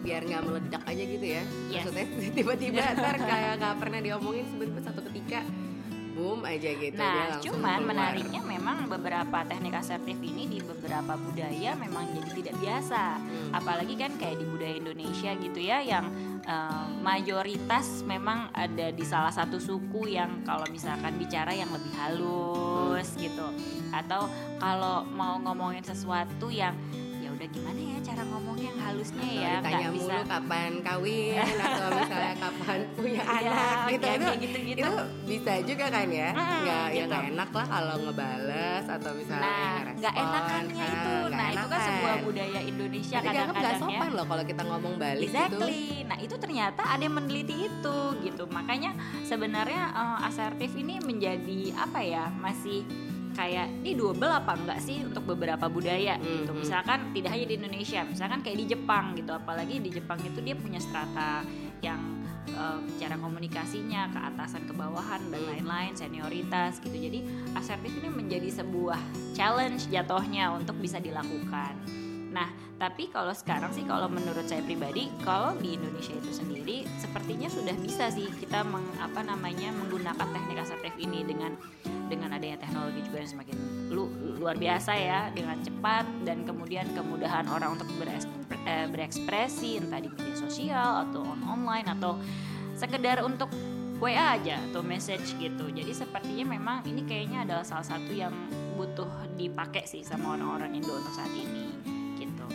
Biar 0.03 0.27
nggak 0.27 0.43
meledak 0.43 0.83
aja 0.83 1.03
gitu 1.03 1.25
ya. 1.25 1.43
Yes. 1.71 1.87
Maksudnya 1.87 2.05
tiba-tiba 2.37 2.81
ntar 2.97 3.15
kayak 3.19 3.53
nggak 3.61 3.75
pernah 3.79 3.99
diomongin 4.03 4.45
sebentar 4.51 4.81
satu 4.91 5.01
ketika 5.11 5.39
boom 6.13 6.45
aja 6.45 6.69
gitu 6.77 6.93
Nah, 7.01 7.41
cuman 7.41 7.81
keluar. 7.81 7.89
menariknya 7.89 8.41
memang 8.45 8.85
beberapa 8.85 9.41
teknik 9.49 9.73
asertif 9.81 10.17
ini 10.21 10.45
di 10.45 10.59
beberapa 10.61 11.17
budaya 11.17 11.73
memang 11.73 12.05
jadi 12.13 12.31
tidak 12.37 12.55
biasa. 12.61 13.03
Hmm. 13.17 13.49
Apalagi 13.57 13.97
kan 13.97 14.13
kayak 14.21 14.37
di 14.37 14.45
budaya 14.45 14.75
Indonesia 14.77 15.31
gitu 15.41 15.59
ya 15.59 15.81
yang 15.81 16.05
eh, 16.43 16.85
mayoritas 17.01 18.03
memang 18.03 18.51
ada 18.53 18.91
di 18.91 19.03
salah 19.03 19.31
satu 19.31 19.57
suku 19.59 20.13
yang 20.13 20.43
kalau 20.43 20.63
misalkan 20.71 21.15
bicara 21.15 21.51
yang 21.55 21.71
lebih 21.71 21.91
halus 21.95 23.15
gitu. 23.15 23.47
Atau 23.91 24.27
kalau 24.59 25.03
mau 25.07 25.39
ngomongin 25.39 25.83
sesuatu 25.83 26.51
yang 26.51 26.75
ya 27.23 27.31
udah 27.31 27.47
gimana 27.47 27.79
ya 27.79 27.97
cara 28.03 28.21
ngomong 28.27 28.57
yang 28.59 28.75
halusnya 28.83 29.23
ya 29.23 29.51
Atau 29.63 29.71
nggak 29.71 29.93
bisa 29.95 30.11
mulu 30.11 30.23
kapan 30.27 30.71
kawin 30.83 31.39
atau 31.39 31.87
kapan 32.35 32.79
punya 32.97 33.21
Iya, 33.21 33.39
anak 33.43 33.77
gitu 33.87 34.03
kayak 34.03 34.17
itu 34.17 34.27
gitu-gitu. 34.41 34.79
itu 34.81 34.91
bisa 35.25 35.53
juga 35.61 35.85
kan 35.87 36.07
ya 36.07 36.29
Mm, 36.31 36.57
nggak 36.59 36.85
ya 36.85 36.93
gitu. 36.93 37.07
nggak 37.07 37.23
enak 37.29 37.49
lah 37.51 37.65
kalau 37.67 37.95
ngebales 37.99 38.85
atau 38.85 39.11
misalnya 39.13 39.41
Nah, 39.43 39.93
nggak 39.93 40.13
enakannya 40.15 40.73
Ah, 40.79 40.93
itu. 40.93 41.13
Nah, 41.29 41.47
itu 41.47 41.57
kan 41.59 41.71
enakan. 41.71 41.87
sebuah 41.87 42.15
budaya 42.21 42.59
Indonesia 42.61 43.15
dianggap 43.15 43.23
nggak 43.23 43.47
kadang-kadang 43.53 43.73
ya. 43.73 43.81
sopan 43.81 44.11
loh 44.11 44.25
kalau 44.25 44.43
kita 44.43 44.61
ngomong 44.63 44.93
balik 44.95 45.21
gitu 45.23 45.33
Exactly. 45.33 45.81
Nah 46.03 46.17
itu 46.19 46.35
ternyata 46.35 46.81
ada 46.85 47.01
yang 47.01 47.15
meneliti 47.15 47.57
itu 47.63 47.97
gitu. 48.21 48.43
Makanya 48.47 48.91
sebenarnya 49.23 49.81
eh, 49.91 50.27
asertif 50.27 50.71
ini 50.73 50.99
menjadi 50.99 51.59
apa 51.75 51.99
ya 51.99 52.29
masih 52.31 52.83
kayak 53.33 53.65
ini 53.81 53.91
double 53.93 54.29
apa 54.29 54.53
enggak 54.53 54.77
sih 54.77 55.01
untuk 55.01 55.25
beberapa 55.25 55.65
budaya 55.65 56.15
gitu. 56.19 56.47
Mhm. 56.47 56.59
Misalkan 56.59 57.09
tidak 57.11 57.33
hanya 57.33 57.45
di 57.47 57.55
Indonesia, 57.55 58.01
misalkan 58.03 58.39
kayak 58.39 58.57
di 58.59 58.67
Jepang 58.67 59.05
gitu. 59.13 59.31
Apalagi 59.31 59.79
di 59.79 59.89
Jepang 59.89 60.21
itu 60.21 60.37
dia 60.37 60.53
punya 60.53 60.77
strata 60.77 61.41
yang 61.83 61.99
eh, 62.47 62.79
cara 62.97 63.19
komunikasinya 63.19 64.09
ke 64.09 64.19
atasan 64.33 64.63
ke 64.63 64.73
bawahan 64.73 65.19
dan 65.27 65.43
lain-lain 65.43 65.93
senioritas 65.93 66.79
gitu. 66.79 66.95
Jadi 66.95 67.27
asertif 67.53 67.91
ini 67.99 68.09
menjadi 68.09 68.49
sebuah 68.63 68.99
challenge 69.35 69.91
jatuhnya 69.91 70.55
untuk 70.55 70.79
bisa 70.79 70.97
dilakukan. 71.03 72.02
Nah, 72.33 72.49
tapi 72.81 73.07
kalau 73.13 73.31
sekarang 73.31 73.69
sih 73.71 73.85
kalau 73.85 74.09
menurut 74.09 74.43
saya 74.49 74.65
pribadi, 74.65 75.07
kalau 75.21 75.53
di 75.61 75.77
Indonesia 75.77 76.17
itu 76.17 76.33
sendiri 76.33 76.83
sepertinya 76.97 77.47
sudah 77.47 77.77
bisa 77.77 78.09
sih 78.09 78.27
kita 78.41 78.65
meng, 78.65 78.83
apa 78.97 79.21
namanya 79.21 79.69
menggunakan 79.71 80.25
teknik 80.33 80.57
asertif 80.65 80.93
ini 80.97 81.21
dengan 81.23 81.53
dengan 82.09 82.35
adanya 82.35 82.59
teknologi 82.59 83.05
juga 83.05 83.23
yang 83.23 83.31
semakin 83.37 83.57
lu, 83.93 84.09
luar 84.41 84.57
biasa 84.57 84.91
ya 84.97 85.29
dengan 85.31 85.61
cepat 85.61 86.05
dan 86.25 86.43
kemudian 86.43 86.89
kemudahan 86.97 87.45
orang 87.47 87.77
untuk 87.77 87.87
beres- 88.01 88.29
eh, 88.65 88.89
berekspresi 88.89 89.79
entah 89.79 90.01
di 90.01 90.09
media 90.09 90.35
sosial 90.35 91.07
atau 91.09 91.21
on 91.21 91.41
online 91.45 91.87
atau 91.87 92.17
sekedar 92.73 93.21
untuk 93.21 93.47
WA 94.03 94.35
aja 94.35 94.59
atau 94.69 94.83
message 94.83 95.31
gitu. 95.39 95.71
Jadi 95.71 95.93
sepertinya 95.95 96.57
memang 96.57 96.83
ini 96.83 97.07
kayaknya 97.07 97.47
adalah 97.47 97.63
salah 97.63 97.85
satu 97.85 98.11
yang 98.11 98.35
butuh 98.75 99.07
dipakai 99.39 99.87
sih 99.87 100.03
sama 100.03 100.35
orang-orang 100.35 100.81
Indo 100.81 100.91
untuk 100.91 101.13
saat 101.15 101.31
ini. 101.31 101.72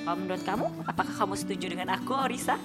Kalau 0.09 0.25
menurut 0.25 0.41
kamu, 0.41 0.88
apakah 0.88 1.12
kamu 1.21 1.37
setuju 1.37 1.69
dengan 1.69 1.93
aku, 1.93 2.17
Orisa? 2.17 2.57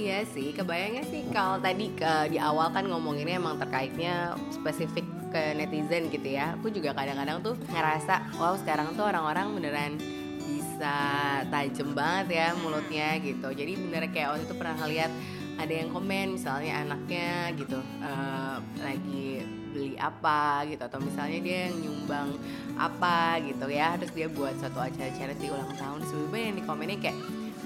Iya 0.00 0.24
sih, 0.24 0.56
kebayangnya 0.56 1.04
sih 1.12 1.28
kalau 1.28 1.60
tadi 1.60 1.92
ke, 1.92 2.32
di 2.32 2.40
awal 2.40 2.72
kan 2.72 2.88
ngomonginnya 2.88 3.36
emang 3.36 3.60
terkaitnya 3.60 4.32
spesifik 4.48 5.04
ke 5.28 5.60
netizen 5.60 6.08
gitu 6.08 6.24
ya. 6.24 6.56
Aku 6.56 6.72
juga 6.72 6.96
kadang-kadang 6.96 7.44
tuh 7.44 7.52
ngerasa, 7.68 8.32
wow 8.40 8.56
sekarang 8.56 8.96
tuh 8.96 9.04
orang-orang 9.04 9.60
beneran 9.60 9.92
bisa 10.40 10.96
tajem 11.52 11.92
banget 11.92 12.48
ya 12.48 12.48
mulutnya 12.56 13.12
gitu. 13.28 13.52
Jadi 13.52 13.76
bener 13.76 14.08
kayak 14.08 14.40
waktu 14.40 14.48
itu 14.48 14.56
pernah 14.56 14.80
lihat 14.88 15.12
ada 15.60 15.74
yang 15.84 15.92
komen 15.92 16.40
misalnya 16.40 16.80
anaknya 16.80 17.60
gitu 17.60 17.76
eh, 17.76 18.56
lagi 18.80 19.44
beli 19.70 19.94
apa 19.96 20.66
gitu 20.66 20.82
atau 20.82 20.98
misalnya 20.98 21.38
dia 21.40 21.58
yang 21.70 21.76
nyumbang 21.86 22.28
apa 22.74 23.38
gitu 23.46 23.66
ya 23.70 23.94
terus 23.96 24.12
dia 24.12 24.26
buat 24.26 24.54
satu 24.58 24.82
acara 24.82 25.10
charity 25.14 25.48
ulang 25.48 25.72
tahun 25.78 26.02
sebelumnya 26.06 26.42
yang 26.50 26.56
di 26.58 26.64
komennya 26.66 26.98
kayak 26.98 27.18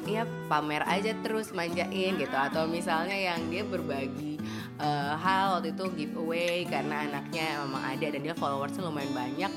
Iya 0.05 0.29
pamer 0.53 0.85
aja 0.85 1.17
terus 1.25 1.49
manjain 1.57 2.13
gitu. 2.21 2.37
Atau 2.37 2.69
misalnya 2.69 3.17
yang 3.17 3.41
dia 3.49 3.65
berbagi 3.65 4.37
eh, 4.77 5.13
hal 5.17 5.59
waktu 5.59 5.73
itu 5.73 5.85
giveaway 5.97 6.69
karena 6.69 7.09
anaknya 7.09 7.65
memang 7.65 7.83
ada 7.97 8.07
dan 8.13 8.21
dia 8.21 8.37
followersnya 8.37 8.85
lumayan 8.85 9.13
banyak. 9.17 9.53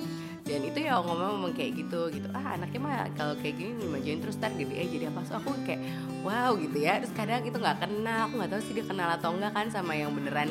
Dan 0.47 0.63
itu 0.63 0.79
ya 0.79 1.03
ngomong 1.03 1.43
ngomong 1.43 1.51
kayak 1.51 1.75
gitu 1.75 2.07
gitu. 2.15 2.31
Ah 2.31 2.55
anaknya 2.55 2.79
mah 2.79 2.95
kalau 3.19 3.35
kayak 3.35 3.59
gini 3.59 3.75
dimanjain 3.75 4.23
terus 4.23 4.39
ntar 4.39 4.55
gede 4.55 4.79
jadi 4.87 5.11
apa 5.11 5.19
so 5.27 5.35
aku 5.35 5.51
kayak 5.67 5.83
wow 6.23 6.55
gitu 6.55 6.79
ya. 6.79 7.03
Terus 7.03 7.11
kadang 7.11 7.43
itu 7.43 7.57
nggak 7.59 7.83
kenal 7.83 8.31
aku 8.31 8.33
nggak 8.39 8.51
tahu 8.55 8.61
sih 8.63 8.73
dia 8.79 8.85
kenal 8.87 9.09
atau 9.11 9.35
enggak 9.35 9.51
kan 9.51 9.67
sama 9.67 9.99
yang 9.99 10.15
beneran 10.15 10.47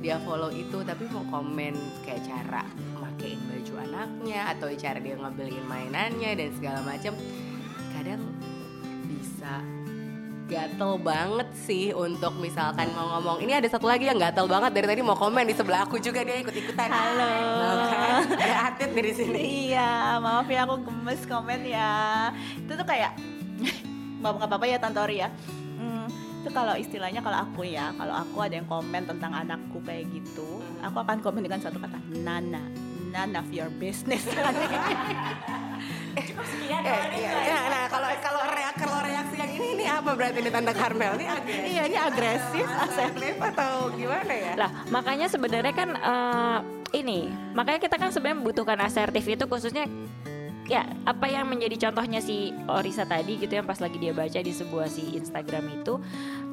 dia 0.00 0.16
follow 0.22 0.52
itu 0.52 0.84
tapi 0.84 1.08
mau 1.10 1.24
komen 1.28 1.74
kayak 2.04 2.22
cara 2.28 2.64
makein 3.00 3.40
baju 3.48 3.74
anaknya 3.80 4.40
atau 4.52 4.68
cara 4.76 4.98
dia 5.00 5.16
ngebeliin 5.16 5.66
mainannya 5.66 6.30
dan 6.36 6.48
segala 6.54 6.80
macam 6.84 7.12
kadang 7.96 8.22
bisa 9.08 9.64
gatel 10.46 10.94
banget 11.02 11.48
sih 11.58 11.90
untuk 11.90 12.38
misalkan 12.38 12.86
mau 12.94 13.18
ngomong 13.18 13.42
ini 13.42 13.58
ada 13.58 13.66
satu 13.66 13.90
lagi 13.90 14.06
yang 14.06 14.14
gatel 14.14 14.46
banget 14.46 14.70
dari 14.78 14.86
tadi 14.86 15.02
mau 15.02 15.18
komen 15.18 15.42
di 15.42 15.54
sebelah 15.58 15.82
aku 15.82 15.98
juga 15.98 16.22
dia 16.22 16.38
ikut 16.38 16.54
ikutan 16.54 16.86
Halo. 16.86 17.34
ada 18.30 18.56
atit 18.70 18.94
dari 18.94 19.10
sini 19.10 19.56
Iya, 19.66 20.22
maaf 20.22 20.46
ya 20.46 20.64
aku 20.64 20.88
gemes 20.88 21.22
komen 21.26 21.60
ya. 21.66 22.30
Itu 22.56 22.72
tuh 22.78 22.86
kayak 22.86 23.18
maaf 24.22 24.34
nggak 24.38 24.48
apa-apa 24.48 24.66
ya 24.70 24.78
Tante 24.78 25.00
Ori 25.02 25.20
ya. 25.20 25.28
Itu 26.46 26.54
kalau 26.54 26.78
istilahnya 26.78 27.26
kalau 27.26 27.42
aku 27.42 27.66
ya, 27.66 27.90
kalau 27.98 28.22
aku 28.22 28.38
ada 28.38 28.54
yang 28.54 28.70
komen 28.70 29.02
tentang 29.02 29.34
anakku 29.34 29.82
kayak 29.82 30.06
gitu, 30.14 30.62
aku 30.78 31.02
akan 31.02 31.18
komen 31.18 31.42
dengan 31.42 31.58
satu 31.58 31.82
kata 31.82 31.98
Nana, 32.22 32.70
none 33.10 33.34
of 33.34 33.50
your 33.50 33.66
business. 33.82 34.22
Sekian 36.46 36.86
Eh, 36.86 37.02
iya, 37.18 37.30
iya, 37.42 37.58
nah 37.66 37.84
kalau 37.90 38.06
kalau 38.22 38.42
reak 38.46 38.78
kalau 38.78 39.02
reaksi 39.02 39.36
yang 39.42 39.50
ini 39.58 39.66
ini 39.74 39.84
apa 39.90 40.14
berarti 40.14 40.38
ini 40.38 40.50
tanda 40.54 40.70
Karmel 40.70 41.18
ini 41.18 41.26
agak 41.26 41.66
iya, 41.66 41.82
ini 41.90 41.98
agresif, 41.98 42.62
asertif 42.62 43.34
atau 43.42 43.90
gimana 43.90 44.30
ya? 44.30 44.52
Lah, 44.54 44.70
makanya 44.94 45.26
sebenarnya 45.26 45.74
kan 45.74 45.98
eh, 45.98 46.58
ini, 46.94 47.26
makanya 47.58 47.82
kita 47.82 47.98
kan 47.98 48.14
sebenarnya 48.14 48.38
membutuhkan 48.38 48.78
asertif 48.86 49.26
itu 49.26 49.50
khususnya 49.50 49.90
ya 50.66 50.82
apa 51.06 51.30
yang 51.30 51.46
menjadi 51.46 51.88
contohnya 51.88 52.18
si 52.18 52.50
Orisa 52.66 53.06
tadi 53.06 53.38
gitu 53.38 53.54
yang 53.54 53.66
pas 53.66 53.78
lagi 53.78 54.02
dia 54.02 54.10
baca 54.10 54.38
di 54.42 54.50
sebuah 54.50 54.90
si 54.90 55.14
Instagram 55.14 55.82
itu 55.82 56.02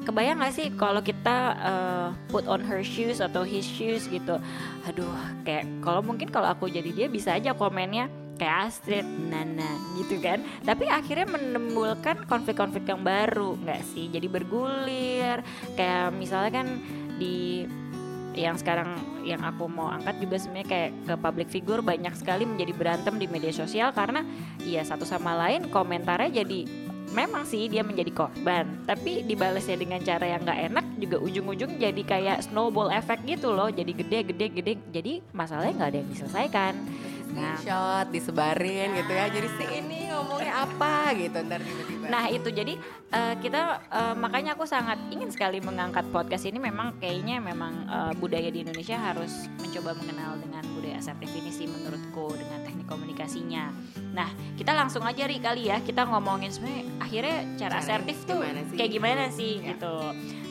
kebayang 0.06 0.38
gak 0.38 0.54
sih 0.54 0.70
kalau 0.78 1.02
kita 1.02 1.36
eh, 1.58 2.08
put 2.30 2.46
on 2.46 2.62
her 2.62 2.86
shoes 2.86 3.18
atau 3.18 3.42
his 3.42 3.66
shoes 3.66 4.06
gitu? 4.06 4.38
Aduh 4.86 5.14
kayak 5.42 5.66
kalau 5.82 6.00
mungkin 6.00 6.30
kalau 6.30 6.46
aku 6.46 6.70
jadi 6.70 6.90
dia 6.94 7.06
bisa 7.10 7.34
aja 7.34 7.56
komennya 7.58 8.06
kayak 8.34 8.70
Astrid, 8.70 9.06
Nana 9.06 9.78
gitu 9.98 10.18
kan. 10.18 10.42
Tapi 10.66 10.90
akhirnya 10.90 11.26
menimbulkan 11.26 12.26
konflik-konflik 12.26 12.86
yang 12.86 13.02
baru 13.02 13.54
nggak 13.62 13.82
sih? 13.94 14.10
Jadi 14.10 14.26
bergulir 14.26 15.42
kayak 15.78 16.14
misalnya 16.14 16.62
kan 16.62 16.66
di 17.14 17.66
yang 18.34 18.58
sekarang 18.58 18.98
yang 19.22 19.40
aku 19.40 19.70
mau 19.70 19.88
angkat 19.94 20.18
juga 20.18 20.36
sebenarnya 20.42 20.68
kayak 20.68 20.90
ke 21.06 21.14
public 21.18 21.48
figure 21.48 21.80
banyak 21.80 22.14
sekali 22.18 22.44
menjadi 22.44 22.74
berantem 22.74 23.14
di 23.16 23.26
media 23.30 23.54
sosial 23.54 23.94
karena 23.94 24.26
ya 24.66 24.82
satu 24.82 25.06
sama 25.06 25.38
lain 25.38 25.70
komentarnya 25.70 26.44
jadi 26.44 26.60
memang 27.14 27.46
sih 27.46 27.70
dia 27.70 27.86
menjadi 27.86 28.10
korban. 28.10 28.82
Tapi 28.84 29.22
dibalasnya 29.22 29.78
dengan 29.78 30.02
cara 30.02 30.26
yang 30.26 30.42
nggak 30.42 30.60
enak 30.74 30.86
juga 30.98 31.16
ujung-ujung 31.22 31.78
jadi 31.78 32.02
kayak 32.02 32.42
snowball 32.50 32.90
effect 32.90 33.22
gitu 33.24 33.54
loh. 33.54 33.70
Jadi 33.70 33.94
gede 33.94 34.18
gede 34.34 34.46
gede. 34.50 34.72
Jadi 34.90 35.12
masalahnya 35.30 35.72
nggak 35.78 35.90
ada 35.94 35.98
yang 36.02 36.10
diselesaikan. 36.10 36.74
Screenshot 37.24 38.06
disebarin 38.10 38.88
gitu 38.94 39.12
ya. 39.12 39.26
Jadi 39.26 39.48
si 39.52 39.64
ini 39.72 39.98
ngomongnya 40.08 40.54
apa 40.62 40.94
gitu 41.14 41.36
ntar 41.40 41.60
tiba-tiba. 41.60 42.04
Nah 42.06 42.24
itu 42.28 42.48
jadi 42.48 42.74
eh, 43.10 43.34
kita 43.38 43.60
eh, 43.86 44.14
makanya 44.14 44.54
aku 44.54 44.64
sangat 44.64 45.00
ingin 45.08 45.28
sekali 45.28 45.58
mengangkat 45.58 46.04
podcast 46.08 46.44
ini 46.44 46.58
memang 46.58 46.96
kayaknya 46.98 47.40
memang 47.40 47.72
eh, 47.86 48.12
budaya 48.14 48.48
di 48.48 48.60
Indonesia 48.60 48.96
harus 48.96 49.32
mencoba 49.58 49.96
mengenal 49.96 50.36
dengan 50.38 50.62
budaya 50.72 50.96
asertif 50.96 51.30
ini 51.32 51.50
sih 51.50 51.66
menurutku 51.66 52.34
dengan 52.34 52.60
teknik 52.62 52.86
komunikasinya. 52.86 53.72
Nah 54.12 54.28
kita 54.54 54.72
langsung 54.72 55.02
aja 55.02 55.24
ri 55.24 55.38
kali 55.38 55.68
ya 55.68 55.80
kita 55.80 56.04
ngomongin 56.04 56.48
sebenarnya 56.48 56.84
akhirnya 57.00 57.36
cara 57.56 57.72
Cara 57.74 57.82
asertif 57.82 58.16
tuh 58.24 58.38
gimana 58.38 58.60
sih? 58.62 58.76
kayak 58.76 58.92
gimana 58.92 59.24
sih 59.28 59.52
Ya. 59.54 59.66
gitu. 59.74 59.94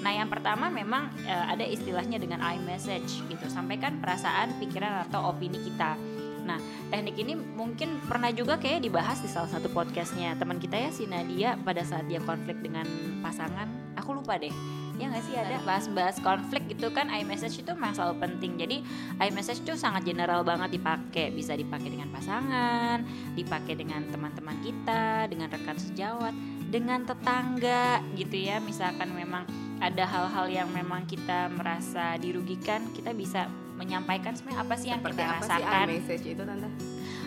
Nah 0.03 0.11
yang 0.11 0.27
pertama 0.27 0.67
memang 0.67 1.07
eh, 1.23 1.45
ada 1.47 1.63
istilahnya 1.63 2.17
dengan 2.17 2.43
iMessage 2.43 3.23
gitu 3.23 3.45
sampaikan 3.47 3.99
perasaan, 3.99 4.57
pikiran 4.59 5.07
atau 5.07 5.31
opini 5.31 5.59
kita. 5.59 5.95
Nah, 6.43 6.59
teknik 6.91 7.15
ini 7.15 7.33
mungkin 7.39 8.03
pernah 8.03 8.29
juga 8.35 8.59
kayak 8.59 8.83
dibahas 8.83 9.23
di 9.23 9.31
salah 9.31 9.47
satu 9.47 9.71
podcastnya 9.71 10.35
teman 10.35 10.59
kita 10.59 10.75
ya 10.75 10.89
si 10.91 11.07
Nadia 11.07 11.55
pada 11.63 11.81
saat 11.87 12.05
dia 12.11 12.19
konflik 12.19 12.59
dengan 12.59 12.83
pasangan. 13.23 13.95
Aku 13.95 14.11
lupa 14.11 14.35
deh. 14.35 14.51
Ya 14.93 15.09
nggak 15.09 15.25
sih 15.25 15.33
ada 15.33 15.57
bahas-bahas 15.65 16.21
konflik 16.21 16.69
gitu 16.69 16.93
kan 16.93 17.09
iMessage 17.09 17.65
itu 17.65 17.71
memang 17.73 17.97
selalu 17.97 18.21
penting. 18.21 18.61
Jadi 18.61 18.77
iMessage 19.17 19.65
itu 19.65 19.73
sangat 19.73 20.05
general 20.05 20.45
banget 20.45 20.77
dipakai. 20.77 21.33
Bisa 21.33 21.57
dipakai 21.57 21.89
dengan 21.89 22.13
pasangan, 22.13 23.01
dipakai 23.33 23.73
dengan 23.73 24.05
teman-teman 24.13 24.53
kita, 24.61 25.25
dengan 25.31 25.49
rekan 25.49 25.81
sejawat, 25.81 26.35
dengan 26.69 27.09
tetangga 27.09 28.05
gitu 28.13 28.37
ya. 28.37 28.61
Misalkan 28.61 29.09
memang 29.17 29.49
ada 29.81 30.05
hal-hal 30.05 30.45
yang 30.51 30.69
memang 30.69 31.09
kita 31.09 31.49
merasa 31.49 32.13
dirugikan, 32.21 32.85
kita 32.93 33.17
bisa 33.17 33.49
menyampaikan 33.83 34.31
sebenarnya 34.31 34.63
apa 34.63 34.73
sih 34.79 34.87
yang 34.89 35.01
Seperti 35.03 35.19
kita 35.19 35.27
apa 35.27 35.43
sih 35.43 35.51
rasakan. 35.51 35.85
iMessage 35.91 36.25
itu 36.31 36.43
tante? 36.47 36.69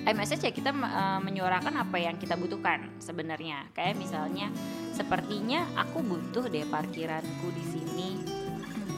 iMessage 0.06 0.42
ya 0.46 0.52
kita 0.54 0.70
uh, 0.70 1.20
menyuarakan 1.20 1.74
apa 1.82 1.96
yang 1.98 2.14
kita 2.16 2.38
butuhkan 2.38 2.88
sebenarnya. 3.02 3.66
Kayak 3.74 3.98
misalnya 3.98 4.48
sepertinya 4.94 5.66
aku 5.74 5.98
butuh 6.00 6.46
deh 6.46 6.64
parkiranku 6.70 7.50
di 7.52 7.64
sini 7.66 8.10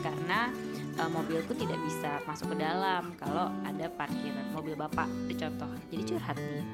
karena 0.04 0.52
uh, 1.00 1.10
mobilku 1.10 1.56
tidak 1.56 1.80
bisa 1.80 2.20
masuk 2.28 2.52
ke 2.54 2.56
dalam 2.60 3.16
kalau 3.16 3.48
ada 3.64 3.88
parkiran 3.96 4.52
mobil 4.52 4.76
bapak 4.76 5.08
itu 5.26 5.48
contoh. 5.48 5.70
Jadi 5.88 6.02
curhat 6.12 6.36
nih 6.36 6.66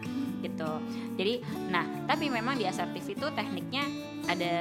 gitu. 0.44 0.72
Jadi 1.16 1.34
nah 1.70 1.86
tapi 2.10 2.28
memang 2.28 2.58
di 2.58 2.66
asertif 2.68 3.06
itu 3.06 3.26
tekniknya 3.32 3.86
ada 4.26 4.54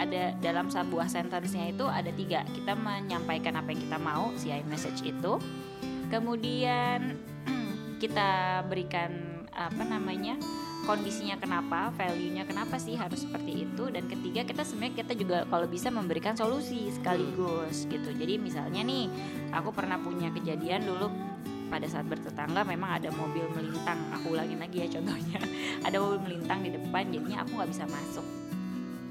ada 0.00 0.22
dalam 0.38 0.68
sebuah 0.68 1.10
sentence-nya 1.10 1.74
itu 1.74 1.84
ada 1.84 2.08
tiga. 2.14 2.46
Kita 2.46 2.78
menyampaikan 2.78 3.58
apa 3.58 3.74
yang 3.74 3.80
kita 3.90 3.98
mau 3.98 4.30
si 4.38 4.54
message 4.70 5.02
itu 5.02 5.34
kemudian 6.08 7.18
kita 8.02 8.62
berikan 8.68 9.42
apa 9.56 9.82
namanya 9.88 10.36
kondisinya 10.86 11.34
kenapa, 11.40 11.90
value-nya 11.98 12.46
kenapa 12.46 12.78
sih 12.78 12.94
harus 12.94 13.26
seperti 13.26 13.66
itu. 13.66 13.90
Dan 13.90 14.06
ketiga 14.06 14.46
kita 14.46 14.62
sebenarnya 14.62 15.02
kita 15.02 15.12
juga 15.18 15.42
kalau 15.50 15.66
bisa 15.66 15.90
memberikan 15.90 16.38
solusi 16.38 16.92
sekaligus 16.94 17.90
gitu. 17.90 18.14
Jadi 18.14 18.38
misalnya 18.38 18.86
nih, 18.86 19.10
aku 19.50 19.74
pernah 19.74 19.98
punya 19.98 20.30
kejadian 20.30 20.86
dulu 20.86 21.10
pada 21.66 21.90
saat 21.90 22.06
bertetangga 22.06 22.62
memang 22.62 23.02
ada 23.02 23.10
mobil 23.10 23.42
melintang. 23.50 23.98
Aku 24.14 24.38
ulangin 24.38 24.62
lagi 24.62 24.86
ya 24.86 24.88
contohnya. 24.88 25.42
Ada 25.86 25.98
mobil 25.98 26.18
melintang 26.22 26.62
di 26.62 26.70
depan 26.70 27.10
jadinya 27.10 27.42
aku 27.42 27.58
nggak 27.58 27.70
bisa 27.74 27.84
masuk. 27.90 28.26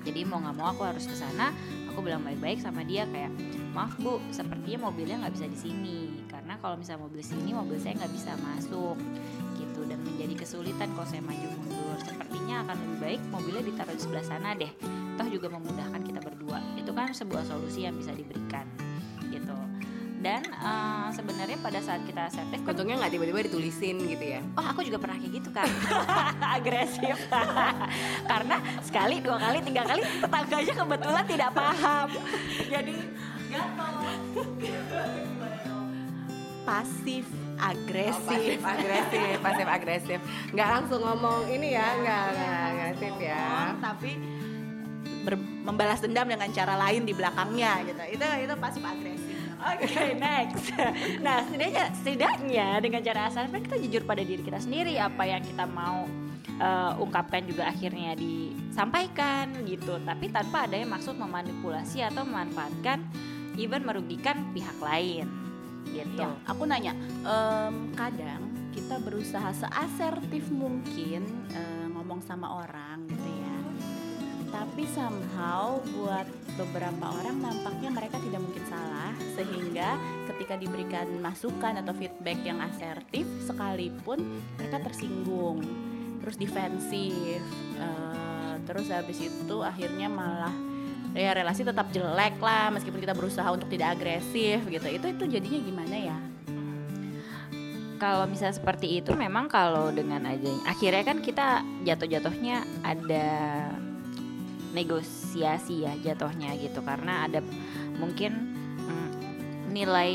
Jadi 0.08 0.24
mau 0.24 0.40
nggak 0.40 0.56
mau 0.56 0.72
aku 0.72 0.88
harus 0.88 1.04
ke 1.04 1.16
sana. 1.16 1.52
Aku 1.92 2.00
bilang 2.00 2.24
baik-baik 2.24 2.64
sama 2.64 2.88
dia 2.88 3.04
kayak 3.12 3.32
maaf 3.76 3.92
bu 4.00 4.24
sepertinya 4.32 4.88
mobilnya 4.88 5.20
nggak 5.28 5.36
bisa 5.36 5.48
di 5.52 5.60
sini 5.60 6.15
kalau 6.66 6.82
misalnya 6.82 7.06
mobil 7.06 7.22
sini 7.22 7.54
mobil 7.54 7.78
saya 7.78 7.94
nggak 8.02 8.14
bisa 8.18 8.34
masuk 8.42 8.98
gitu. 9.54 9.86
Dan 9.86 10.02
menjadi 10.02 10.34
kesulitan 10.34 10.90
kalau 10.98 11.06
saya 11.06 11.22
maju 11.22 11.46
mundur. 11.62 11.98
Sepertinya 12.02 12.66
akan 12.66 12.76
lebih 12.82 12.98
baik 12.98 13.22
mobilnya 13.30 13.64
ditaruh 13.70 13.94
di 13.94 14.02
sebelah 14.02 14.26
sana 14.26 14.58
deh. 14.58 14.72
Toh 15.14 15.28
juga 15.30 15.54
memudahkan 15.54 16.02
kita 16.02 16.20
berdua. 16.26 16.58
Itu 16.74 16.90
kan 16.98 17.14
sebuah 17.14 17.46
solusi 17.46 17.86
yang 17.86 17.94
bisa 17.94 18.18
diberikan 18.18 18.66
gitu. 19.30 19.54
Dan 20.26 20.42
uh, 20.58 21.14
sebenarnya 21.14 21.62
pada 21.62 21.78
saat 21.86 22.02
kita 22.02 22.34
asertif 22.34 22.58
kan, 22.66 22.74
untungnya 22.74 22.98
nggak 22.98 23.14
tiba-tiba 23.14 23.40
ditulisin 23.46 24.02
gitu 24.10 24.26
ya? 24.26 24.42
Oh 24.58 24.66
aku 24.66 24.82
juga 24.82 24.98
pernah 24.98 25.22
kayak 25.22 25.38
gitu 25.38 25.54
kan 25.54 25.70
agresif. 26.58 27.30
Karena 28.34 28.58
sekali 28.82 29.22
dua 29.22 29.38
kali 29.38 29.62
tiga 29.62 29.86
kali 29.86 30.02
tetangganya 30.02 30.74
kebetulan 30.74 31.26
tidak 31.30 31.50
paham. 31.54 32.10
Jadi 32.74 32.96
pasif 36.66 37.26
Oh, 37.56 37.72
agresif 37.72 38.20
pasif 38.20 38.60
agresif 38.60 39.36
pasif 39.40 39.68
agresif. 39.68 40.20
Nggak 40.52 40.70
langsung 40.76 41.00
ngomong 41.00 41.48
ini 41.48 41.72
ya 41.72 41.88
nggak 42.04 42.24
nggak 42.36 42.60
agresif 42.68 43.16
ya. 43.24 43.48
Tapi 43.80 44.12
ber- 45.24 45.48
membalas 45.64 46.04
dendam 46.04 46.28
dengan 46.28 46.52
cara 46.52 46.76
lain 46.76 47.08
di 47.08 47.14
belakangnya 47.16 47.80
gitu. 47.88 48.04
Itu 48.20 48.26
itu 48.44 48.54
pasif 48.60 48.84
agresif. 48.84 49.38
Oke 49.56 49.88
next. 50.28 50.66
Nah 51.24 51.48
setidaknya 51.48 51.86
setidaknya 51.96 52.68
dengan 52.84 53.02
cara 53.08 53.32
asal 53.32 53.48
kita 53.48 53.80
jujur 53.80 54.04
pada 54.04 54.22
diri 54.22 54.44
kita 54.44 54.60
sendiri 54.60 55.00
apa 55.00 55.24
yang 55.24 55.40
kita 55.40 55.64
mau 55.64 56.04
uh, 56.60 56.94
ungkapkan 57.00 57.48
juga 57.48 57.72
akhirnya 57.72 58.20
disampaikan 58.20 59.64
gitu. 59.64 59.96
Tapi 60.04 60.28
tanpa 60.28 60.68
ada 60.68 60.76
yang 60.76 60.92
maksud 60.92 61.16
memanipulasi 61.16 62.04
atau 62.04 62.28
memanfaatkan 62.28 63.00
even 63.56 63.88
merugikan 63.88 64.52
pihak 64.52 64.76
lain 64.84 65.45
gitu. 65.96 66.28
Ya, 66.28 66.36
aku 66.44 66.68
nanya, 66.68 66.92
em, 67.24 67.96
kadang 67.96 68.52
kita 68.76 69.00
berusaha 69.00 69.56
seasertif 69.56 70.52
mungkin 70.52 71.24
eh, 71.56 71.88
ngomong 71.96 72.20
sama 72.28 72.68
orang 72.68 73.08
gitu 73.08 73.30
ya. 73.32 73.56
Tapi 74.52 74.84
somehow 74.92 75.80
buat 75.96 76.28
beberapa 76.56 77.12
orang 77.12 77.44
nampaknya 77.44 77.92
mereka 77.92 78.20
tidak 78.24 78.40
mungkin 78.40 78.64
salah 78.68 79.12
sehingga 79.36 80.00
ketika 80.32 80.56
diberikan 80.56 81.08
masukan 81.20 81.84
atau 81.84 81.92
feedback 81.96 82.40
yang 82.44 82.60
asertif 82.64 83.28
sekalipun 83.44 84.44
mereka 84.60 84.80
tersinggung, 84.92 85.60
terus 86.24 86.36
defensif, 86.36 87.40
eh, 87.80 88.54
terus 88.68 88.88
habis 88.92 89.20
itu 89.24 89.58
akhirnya 89.64 90.08
malah 90.08 90.75
ya 91.16 91.32
relasi 91.32 91.64
tetap 91.64 91.88
jelek 91.96 92.36
lah 92.44 92.70
meskipun 92.76 93.00
kita 93.00 93.16
berusaha 93.16 93.48
untuk 93.48 93.72
tidak 93.72 93.96
agresif 93.98 94.62
gitu. 94.68 94.88
Itu 94.92 95.08
itu 95.16 95.24
jadinya 95.40 95.60
gimana 95.64 95.96
ya? 95.96 96.18
Kalau 97.96 98.28
misalnya 98.28 98.60
seperti 98.60 99.00
itu 99.00 99.16
memang 99.16 99.48
kalau 99.48 99.88
dengan 99.96 100.28
adanya 100.28 100.68
akhirnya 100.68 101.04
kan 101.08 101.24
kita 101.24 101.64
jatuh-jatuhnya 101.88 102.68
ada 102.84 103.28
negosiasi 104.76 105.88
ya 105.88 105.96
jatuhnya 106.04 106.52
gitu. 106.60 106.84
Karena 106.84 107.32
ada 107.32 107.40
mungkin 107.96 108.52
mm, 108.84 109.10
nilai 109.72 110.14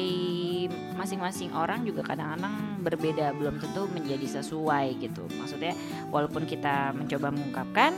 masing-masing 1.00 1.56
orang 1.56 1.88
juga 1.88 2.04
kadang-kadang 2.04 2.84
berbeda 2.84 3.32
belum 3.40 3.56
tentu 3.56 3.88
menjadi 3.88 4.44
sesuai 4.44 5.00
gitu. 5.00 5.24
Maksudnya 5.40 5.72
walaupun 6.12 6.44
kita 6.44 6.92
mencoba 6.92 7.32
mengungkapkan 7.32 7.96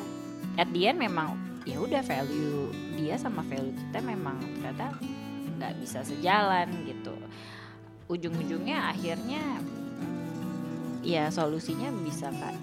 at 0.55 0.71
the 0.71 0.87
end 0.87 1.03
memang 1.03 1.35
ya 1.63 1.77
udah 1.79 2.03
value 2.03 2.75
dia 2.99 3.15
sama 3.15 3.47
value 3.47 3.75
kita 3.75 4.03
memang 4.03 4.39
ternyata 4.59 4.99
nggak 5.59 5.73
bisa 5.79 6.03
sejalan 6.03 6.67
gitu. 6.83 7.15
Ujung-ujungnya 8.11 8.91
akhirnya 8.91 9.63
mm, 9.63 11.07
ya 11.07 11.31
solusinya 11.31 11.87
bisa 12.03 12.35
nggak 12.35 12.55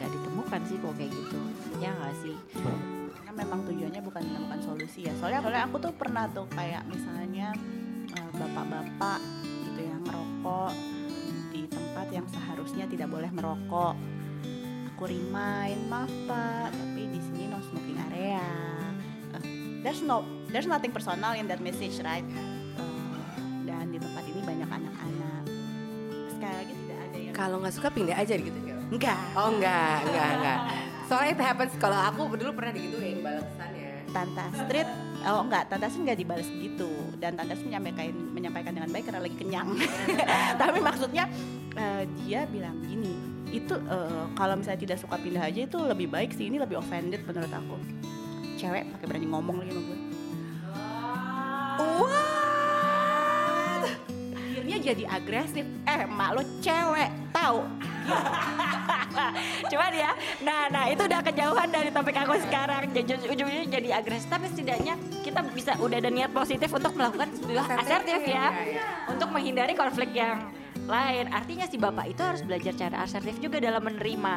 nggak 0.00 0.08
ditemukan 0.08 0.60
sih 0.64 0.76
kok 0.80 0.94
kayak 0.96 1.12
gitu. 1.12 1.40
Ya 1.76 1.92
nggak 1.92 2.14
sih? 2.24 2.36
Karena 3.12 3.32
memang 3.36 3.60
tujuannya 3.68 4.00
bukan 4.00 4.22
menemukan 4.24 4.60
solusi 4.64 5.04
ya. 5.04 5.12
Soalnya 5.20 5.44
soalnya 5.44 5.62
aku 5.68 5.76
tuh 5.76 5.92
pernah 5.92 6.24
tuh 6.32 6.48
kayak 6.56 6.88
misalnya 6.88 7.52
eh, 8.16 8.30
bapak-bapak 8.32 9.20
gitu 9.68 9.80
yang 9.84 10.00
ngerokok 10.08 10.72
di 11.52 11.68
tempat 11.68 12.06
yang 12.08 12.26
seharusnya 12.32 12.88
tidak 12.88 13.12
boleh 13.12 13.28
merokok 13.28 13.92
aku 15.02 15.10
remind 15.18 15.82
maaf 15.90 16.06
pak 16.30 16.70
tapi 16.70 17.10
di 17.10 17.18
sini 17.18 17.50
no 17.50 17.58
smoking 17.58 17.98
area. 18.06 18.38
Eh, 19.34 19.42
there's 19.82 19.98
no 19.98 20.22
there's 20.54 20.70
nothing 20.70 20.94
personal 20.94 21.34
in 21.34 21.50
that 21.50 21.58
message 21.58 21.98
right? 22.06 22.22
Eh, 22.22 23.66
dan 23.66 23.90
di 23.90 23.98
tempat 23.98 24.22
ini 24.30 24.46
banyak 24.46 24.70
anak-anak. 24.70 25.42
Sekali 26.30 26.54
lagi 26.54 26.74
tidak 26.86 26.98
ada 27.02 27.18
yang 27.18 27.34
kalau 27.34 27.56
nggak 27.58 27.74
suka 27.74 27.90
pindah 27.90 28.14
aja 28.14 28.34
gitu 28.38 28.54
nggak? 28.54 28.78
enggak 28.94 29.18
oh 29.34 29.48
enggak 29.50 29.96
enggak 30.06 30.28
enggak 30.38 30.58
soalnya 31.10 31.32
it 31.34 31.40
happens 31.42 31.72
kalau 31.82 31.98
aku 31.98 32.20
dulu 32.38 32.50
pernah 32.54 32.70
digituin 32.70 33.18
balasannya. 33.26 34.06
Tante 34.14 34.42
Astrid 34.54 34.88
oh 35.26 35.40
enggak 35.42 35.62
Tante 35.66 35.84
Astrid 35.90 36.02
nggak 36.06 36.18
dibalas 36.22 36.46
gitu. 36.46 36.90
Dan 37.18 37.34
Tante 37.34 37.58
Astrid 37.58 37.74
menyampaikan 37.74 38.14
menyampaikan 38.30 38.70
dengan 38.70 38.90
baik 38.94 39.10
karena 39.10 39.18
lagi 39.18 39.34
kenyang. 39.34 39.66
Tapi 40.62 40.78
maksudnya 40.78 41.26
eh, 41.76 42.04
dia 42.24 42.48
bilang 42.48 42.76
gini 42.84 43.32
itu 43.52 43.76
eh, 43.76 44.24
kalau 44.32 44.56
misalnya 44.56 44.80
tidak 44.80 44.98
suka 45.00 45.16
pindah 45.20 45.44
aja 45.44 45.60
itu 45.68 45.76
lebih 45.76 46.08
baik 46.08 46.32
sih 46.32 46.48
ini 46.48 46.56
lebih 46.56 46.80
offended 46.80 47.20
menurut 47.28 47.52
aku. 47.52 47.76
Cewek 48.56 48.88
pakai 48.96 49.06
berani 49.08 49.26
ngomong 49.28 49.56
lagi 49.60 49.70
sama 49.74 49.82
gue. 49.84 49.98
What? 51.82 53.84
Akhirnya 54.32 54.76
jadi 54.80 55.04
agresif. 55.08 55.66
Eh 55.84 56.02
mak 56.08 56.30
lo 56.38 56.42
cewek 56.64 57.10
tahu 57.34 57.60
Cuman 59.70 59.92
ya, 59.94 60.10
nah 60.42 60.66
nah 60.72 60.84
itu 60.90 61.04
udah 61.04 61.20
kejauhan 61.22 61.68
dari 61.70 61.90
topik 61.92 62.16
aku 62.16 62.34
sekarang. 62.48 62.90
Jadi 62.90 63.28
ujungnya 63.28 63.62
jadi 63.68 63.88
agresif, 64.00 64.26
tapi 64.26 64.50
setidaknya 64.50 64.98
kita 65.22 65.44
bisa 65.52 65.76
udah 65.78 66.00
ada 66.00 66.10
niat 66.10 66.32
positif 66.34 66.72
untuk 66.72 66.96
melakukan 66.96 67.30
sebuah 67.36 67.78
asertif 67.78 68.20
ya, 68.26 68.50
untuk 69.06 69.28
menghindari 69.30 69.76
konflik 69.76 70.10
yang 70.16 70.50
lain. 70.86 71.26
Artinya 71.30 71.66
si 71.68 71.76
bapak 71.78 72.06
itu 72.10 72.22
harus 72.22 72.42
belajar 72.42 72.72
cara 72.74 73.04
asertif 73.04 73.38
juga 73.38 73.58
dalam 73.62 73.82
menerima. 73.82 74.36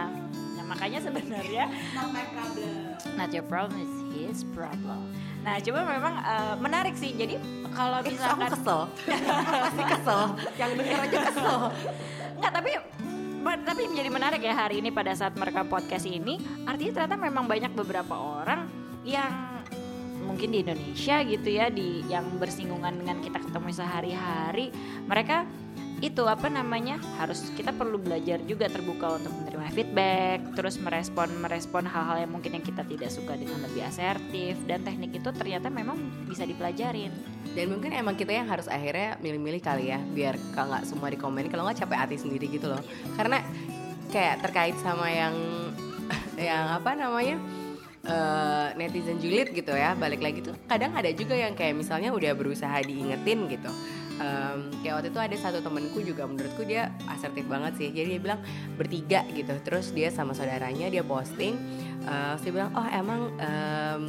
Nah 0.59 0.65
makanya 0.65 0.99
sebenarnya 1.01 1.69
not 3.15 3.31
your 3.31 3.45
problem 3.45 3.77
is 3.81 3.93
his 4.13 4.39
problem. 4.53 5.09
Nah 5.45 5.61
cuma 5.61 5.85
memang 5.85 6.13
eh, 6.21 6.55
menarik 6.57 6.95
sih. 6.97 7.13
Jadi 7.13 7.37
kalau 7.75 7.99
Eh, 7.99 8.01
aku 8.07 8.11
misalkan 8.15 8.49
kesel 8.49 8.79
pasti 9.65 9.83
kesel 9.83 10.21
yang 10.55 10.71
denger 10.79 10.99
aja 11.05 11.17
kesel 11.29 11.57
Enggak, 12.35 12.51
tapi 12.51 12.71
tapi 13.45 13.81
menjadi 13.85 14.09
menarik 14.09 14.41
ya 14.41 14.57
hari 14.57 14.81
ini 14.81 14.89
pada 14.89 15.13
saat 15.13 15.37
merekam 15.37 15.69
podcast 15.69 16.09
ini. 16.09 16.41
Artinya 16.65 16.91
ternyata 16.97 17.15
memang 17.15 17.45
banyak 17.45 17.71
beberapa 17.77 18.17
orang 18.17 18.65
yang 19.05 19.61
mungkin 20.25 20.49
di 20.49 20.65
Indonesia 20.65 21.21
gitu 21.21 21.49
ya 21.53 21.69
di 21.69 22.01
yang 22.09 22.25
bersinggungan 22.41 22.97
dengan 22.97 23.21
kita 23.21 23.37
ketemu 23.37 23.69
sehari-hari. 23.69 24.73
Mereka 25.05 25.45
itu 26.03 26.27
apa 26.27 26.51
namanya 26.51 26.99
harus 27.15 27.47
kita 27.55 27.71
perlu 27.71 27.95
belajar 27.95 28.43
juga 28.43 28.67
terbuka 28.67 29.15
untuk 29.15 29.31
menerima 29.31 29.67
feedback 29.71 30.39
terus 30.51 30.75
merespon 30.75 31.31
merespon 31.39 31.87
hal-hal 31.87 32.27
yang 32.27 32.31
mungkin 32.35 32.59
yang 32.59 32.65
kita 32.65 32.83
tidak 32.83 33.07
suka 33.07 33.39
dengan 33.39 33.63
lebih 33.63 33.87
asertif 33.87 34.59
dan 34.67 34.83
teknik 34.83 35.15
itu 35.15 35.29
ternyata 35.31 35.71
memang 35.71 35.95
bisa 36.27 36.43
dipelajarin. 36.43 37.15
Dan 37.55 37.71
mungkin 37.71 37.95
emang 37.95 38.19
kita 38.19 38.35
yang 38.35 38.51
harus 38.51 38.67
akhirnya 38.67 39.15
milih-milih 39.23 39.63
kali 39.63 39.87
ya 39.95 39.99
biar 40.11 40.35
kalau 40.51 40.75
nggak 40.75 40.83
semua 40.83 41.07
dikomenin 41.07 41.47
kalau 41.47 41.63
nggak 41.63 41.87
capek 41.87 41.99
hati 42.03 42.15
sendiri 42.19 42.51
gitu 42.51 42.67
loh. 42.67 42.83
Karena 43.15 43.39
kayak 44.11 44.43
terkait 44.43 44.75
sama 44.83 45.07
yang 45.07 45.35
yang 46.51 46.75
apa 46.75 46.91
namanya 46.99 47.39
eh, 48.03 48.67
netizen 48.75 49.17
julid 49.17 49.55
gitu 49.55 49.73
ya 49.73 49.97
balik 49.97 50.21
lagi 50.21 50.43
tuh 50.45 50.53
kadang 50.69 50.93
ada 50.93 51.09
juga 51.15 51.33
yang 51.33 51.57
kayak 51.57 51.73
misalnya 51.75 52.13
udah 52.13 52.31
berusaha 52.37 52.77
diingetin 52.85 53.49
gitu 53.49 53.71
Em, 54.15 54.71
kayak 54.79 54.93
waktu 55.01 55.09
itu 55.11 55.19
ada 55.19 55.35
satu 55.35 55.59
temenku 55.59 55.99
juga 55.99 56.23
menurutku 56.23 56.63
dia 56.63 56.91
asertif 57.11 57.43
banget 57.51 57.75
sih. 57.75 57.89
Jadi 57.91 58.15
dia 58.15 58.21
bilang 58.21 58.39
bertiga 58.79 59.27
gitu. 59.35 59.51
Terus 59.63 59.91
dia 59.91 60.07
sama 60.07 60.31
saudaranya 60.31 60.87
dia 60.87 61.03
posting. 61.03 61.59
Eh, 62.05 62.31
terus 62.39 62.43
dia 62.47 62.53
bilang 62.55 62.71
oh 62.75 62.87
emang 62.87 63.21
em, 63.39 64.01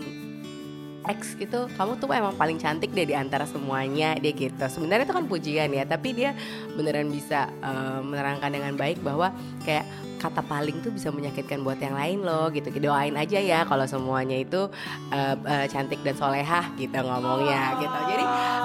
X 1.07 1.39
gitu 1.39 1.71
kamu 1.79 1.99
tuh 2.03 2.11
emang 2.11 2.35
paling 2.35 2.59
cantik 2.59 2.91
deh 2.93 3.07
di 3.07 3.15
antara 3.17 3.47
semuanya 3.47 4.19
dia 4.19 4.33
gitu. 4.35 4.59
Sebenarnya 4.59 5.07
itu 5.07 5.15
kan 5.15 5.27
pujian 5.31 5.71
ya 5.71 5.85
tapi 5.87 6.13
dia 6.13 6.35
beneran 6.75 7.09
bisa 7.11 7.51
eh, 7.63 8.01
menerangkan 8.03 8.51
dengan 8.51 8.75
baik 8.75 9.01
bahwa 9.01 9.31
kayak 9.63 9.87
kata 10.17 10.41
paling 10.49 10.81
tuh 10.81 10.91
bisa 10.91 11.13
menyakitkan 11.13 11.61
buat 11.63 11.79
yang 11.79 11.95
lain 11.95 12.25
loh 12.25 12.49
gitu. 12.51 12.73
Doain 12.77 13.15
aja 13.15 13.39
ya 13.39 13.63
kalau 13.69 13.85
semuanya 13.87 14.37
itu 14.37 14.67
eh, 15.13 15.37
eh, 15.37 15.67
cantik 15.71 16.01
dan 16.03 16.17
solehah 16.19 16.75
gitu 16.75 16.97
ngomongnya 16.99 17.79
gitu. 17.79 17.99
Jadi 18.11 18.25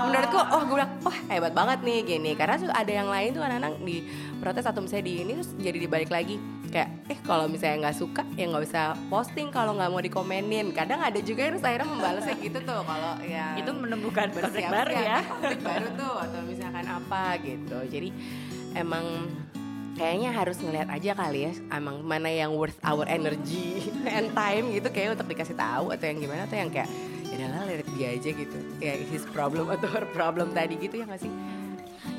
menurutku 0.09 0.37
oh 0.39 0.61
gue 0.65 0.75
bilang 0.81 0.91
wah 1.05 1.17
hebat 1.29 1.53
banget 1.53 1.79
nih 1.85 1.99
gini. 2.05 2.31
Karena 2.33 2.57
tuh 2.57 2.71
ada 2.71 2.91
yang 2.91 3.09
lain 3.11 3.29
tuh 3.35 3.43
anak-anak 3.43 3.73
di 3.83 3.97
protes 4.41 4.65
atau 4.65 4.81
misalnya 4.81 5.05
di 5.05 5.13
ini 5.21 5.31
terus 5.37 5.51
jadi 5.59 5.77
dibalik 5.77 6.09
lagi. 6.09 6.41
Kayak 6.71 7.00
eh 7.11 7.19
kalau 7.27 7.51
misalnya 7.51 7.91
nggak 7.91 7.97
suka 7.99 8.23
ya 8.39 8.47
nggak 8.47 8.63
usah 8.71 8.95
posting 9.11 9.51
kalau 9.51 9.75
nggak 9.75 9.91
mau 9.91 9.99
dikomenin. 9.99 10.71
Kadang 10.71 11.03
ada 11.03 11.19
juga 11.19 11.51
yang 11.51 11.59
akhirnya 11.59 11.87
membalasnya 11.91 12.35
gitu 12.39 12.59
tuh 12.63 12.79
kalau 12.87 13.19
ya 13.19 13.59
Itu 13.59 13.71
menumbuhkan 13.75 14.31
konflik 14.31 14.71
baru 14.71 14.95
ya. 14.95 15.19
konflik 15.27 15.59
baru 15.59 15.87
tuh 15.99 16.13
atau 16.23 16.39
misalkan 16.47 16.85
apa 16.87 17.23
gitu. 17.43 17.77
Jadi 17.91 18.09
emang 18.79 19.27
kayaknya 19.99 20.31
harus 20.31 20.55
ngeliat 20.63 20.87
aja 20.87 21.11
kali 21.11 21.51
ya 21.51 21.53
emang 21.75 21.99
mana 21.99 22.31
yang 22.31 22.55
worth 22.55 22.79
our 22.87 23.03
energy 23.11 23.91
and 24.17 24.31
time 24.31 24.71
gitu 24.71 24.87
kayak 24.87 25.19
untuk 25.19 25.27
dikasih 25.27 25.59
tahu 25.59 25.91
atau 25.91 26.05
yang 26.07 26.17
gimana 26.23 26.47
atau 26.47 26.55
yang 26.55 26.71
kayak 26.71 26.87
ya 27.27 27.47
lah 27.51 27.67
it 27.67 27.83
be 27.91 28.07
aja 28.07 28.29
gitu. 28.31 28.57
Kayak 28.79 29.03
his 29.11 29.27
problem 29.35 29.67
atau 29.67 29.91
her 29.91 30.07
problem 30.15 30.55
tadi 30.55 30.79
gitu 30.79 31.03
ya 31.03 31.05
nggak 31.11 31.19
sih 31.27 31.31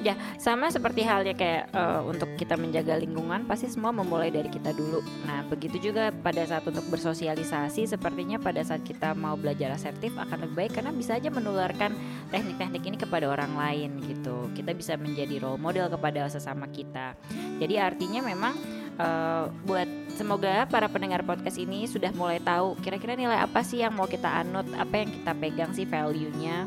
Ya, 0.03 0.19
sama 0.39 0.67
seperti 0.71 1.07
halnya 1.07 1.35
kayak 1.35 1.71
eh, 1.71 2.01
untuk 2.07 2.35
kita 2.35 2.59
menjaga 2.59 2.99
lingkungan 2.99 3.47
pasti 3.47 3.71
semua 3.71 3.95
memulai 3.95 4.35
dari 4.35 4.51
kita 4.51 4.75
dulu. 4.75 4.99
Nah, 5.27 5.47
begitu 5.47 5.91
juga 5.91 6.11
pada 6.11 6.43
saat 6.43 6.67
untuk 6.67 6.83
bersosialisasi 6.91 7.87
sepertinya 7.87 8.39
pada 8.43 8.63
saat 8.67 8.83
kita 8.83 9.15
mau 9.15 9.39
belajar 9.39 9.75
asertif 9.75 10.15
akan 10.19 10.47
lebih 10.47 10.57
baik 10.67 10.73
karena 10.79 10.91
bisa 10.91 11.19
aja 11.19 11.31
menularkan 11.31 11.95
teknik-teknik 12.35 12.83
ini 12.83 12.97
kepada 12.99 13.31
orang 13.31 13.55
lain 13.55 14.03
gitu. 14.07 14.51
Kita 14.55 14.75
bisa 14.75 14.99
menjadi 14.99 15.39
role 15.39 15.63
model 15.63 15.87
kepada 15.87 16.27
sesama 16.27 16.67
kita. 16.71 17.15
Jadi 17.63 17.79
artinya 17.79 18.27
memang 18.27 18.55
eh, 18.99 19.45
buat 19.67 19.87
semoga 20.19 20.67
para 20.67 20.91
pendengar 20.91 21.23
podcast 21.23 21.63
ini 21.63 21.87
sudah 21.87 22.11
mulai 22.15 22.43
tahu 22.43 22.75
kira-kira 22.83 23.15
nilai 23.15 23.39
apa 23.39 23.63
sih 23.63 23.87
yang 23.87 23.95
mau 23.95 24.11
kita 24.11 24.29
anut, 24.31 24.67
apa 24.75 24.95
yang 24.99 25.11
kita 25.15 25.33
pegang 25.39 25.71
sih 25.75 25.87
value-nya. 25.87 26.67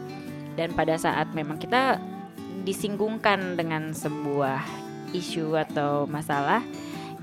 Dan 0.56 0.72
pada 0.72 0.96
saat 0.96 1.36
memang 1.36 1.60
kita 1.60 2.00
disinggungkan 2.64 3.60
dengan 3.60 3.92
sebuah 3.92 4.64
isu 5.12 5.56
atau 5.56 6.08
masalah, 6.08 6.64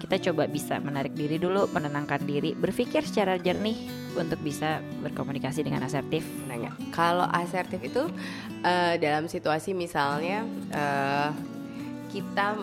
kita 0.02 0.18
coba 0.30 0.50
bisa 0.50 0.82
menarik 0.82 1.14
diri 1.14 1.38
dulu, 1.38 1.70
menenangkan 1.70 2.26
diri, 2.26 2.58
berpikir 2.58 3.06
secara 3.06 3.38
jernih 3.38 3.78
untuk 4.18 4.42
bisa 4.42 4.82
berkomunikasi 5.00 5.62
dengan 5.62 5.86
asertif. 5.86 6.26
nanya 6.50 6.74
kalau 6.90 7.24
asertif 7.30 7.80
itu 7.80 8.10
eh, 8.66 8.98
dalam 8.98 9.30
situasi 9.30 9.72
misalnya 9.72 10.44
eh, 10.74 11.30
kita 12.10 12.58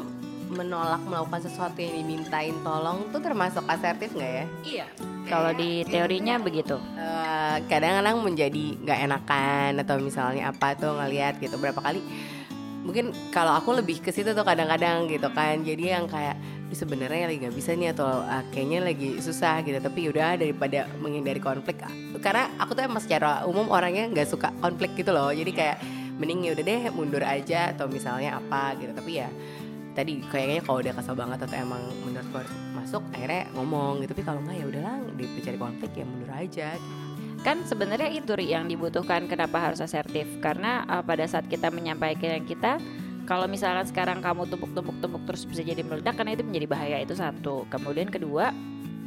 menolak 0.50 1.00
melakukan 1.06 1.46
sesuatu 1.46 1.78
yang 1.78 2.02
dimintain 2.02 2.58
tolong 2.66 3.06
tuh 3.14 3.22
termasuk 3.22 3.62
asertif 3.70 4.12
nggak 4.18 4.34
ya? 4.34 4.46
Iya. 4.66 4.86
Kalau 5.30 5.54
di 5.54 5.86
teorinya 5.86 6.42
begitu. 6.42 6.76
Eh, 6.98 7.58
kadang-kadang 7.70 8.18
menjadi 8.26 8.66
nggak 8.82 9.00
enakan 9.06 9.72
atau 9.86 9.96
misalnya 10.02 10.50
apa 10.50 10.74
tuh 10.74 10.98
ngelihat 10.98 11.38
gitu 11.38 11.56
berapa 11.62 11.78
kali 11.80 12.02
mungkin 12.90 13.14
kalau 13.30 13.54
aku 13.54 13.78
lebih 13.78 14.02
ke 14.02 14.10
situ 14.10 14.34
tuh 14.34 14.42
kadang-kadang 14.42 15.06
gitu 15.06 15.30
kan. 15.30 15.62
Jadi 15.62 15.94
yang 15.94 16.10
kayak 16.10 16.34
"Ih, 16.74 16.78
sebenarnya 16.78 17.30
lagi 17.30 17.38
nggak 17.46 17.54
bisa 17.54 17.78
nih 17.78 17.94
atau 17.94 18.26
ah, 18.26 18.42
kayaknya 18.50 18.90
lagi 18.90 19.22
susah 19.22 19.62
gitu. 19.62 19.78
Tapi 19.78 20.10
udah 20.10 20.42
daripada 20.42 20.90
menghindari 20.98 21.38
konflik 21.38 21.86
karena 22.18 22.50
aku 22.58 22.74
tuh 22.74 22.90
emang 22.90 22.98
secara 22.98 23.46
umum 23.46 23.70
orangnya 23.70 24.10
nggak 24.10 24.26
suka 24.26 24.50
konflik 24.58 24.98
gitu 24.98 25.14
loh. 25.14 25.30
Jadi 25.30 25.54
kayak 25.54 25.78
mending 26.18 26.50
ya 26.50 26.52
udah 26.58 26.66
deh 26.66 26.82
mundur 26.92 27.24
aja 27.24 27.78
atau 27.78 27.86
misalnya 27.86 28.42
apa 28.42 28.74
gitu. 28.82 28.92
Tapi 28.98 29.12
ya 29.22 29.30
tadi 29.94 30.26
kayaknya 30.26 30.66
kalau 30.66 30.82
udah 30.82 30.94
kesel 30.98 31.14
banget 31.14 31.40
atau 31.46 31.56
emang 31.62 31.84
menurut 32.02 32.50
masuk 32.74 33.06
akhirnya 33.14 33.46
ngomong 33.54 34.02
gitu. 34.02 34.18
Tapi 34.18 34.24
kalau 34.26 34.42
nggak 34.42 34.58
ya 34.58 34.66
udahlah 34.66 34.98
dicari 35.16 35.58
konflik 35.62 35.94
ya 35.94 36.06
mundur 36.10 36.34
aja 36.34 36.74
Kan 37.40 37.64
sebenarnya 37.64 38.12
itu 38.12 38.36
yang 38.44 38.68
dibutuhkan 38.68 39.26
kenapa 39.32 39.72
harus 39.72 39.80
asertif 39.80 40.28
karena 40.44 40.84
uh, 40.92 41.04
pada 41.04 41.24
saat 41.24 41.48
kita 41.48 41.72
menyampaikan 41.72 42.44
kita 42.44 42.78
kalau 43.24 43.46
misalkan 43.48 43.86
sekarang 43.86 44.20
kamu 44.20 44.50
tumpuk-tumpuk-tumpuk 44.50 45.24
terus 45.30 45.46
bisa 45.46 45.62
jadi 45.62 45.86
meledak 45.86 46.18
karena 46.18 46.36
itu 46.36 46.44
menjadi 46.44 46.68
bahaya 46.68 46.98
itu 47.00 47.16
satu. 47.16 47.64
Kemudian 47.72 48.12
kedua 48.12 48.52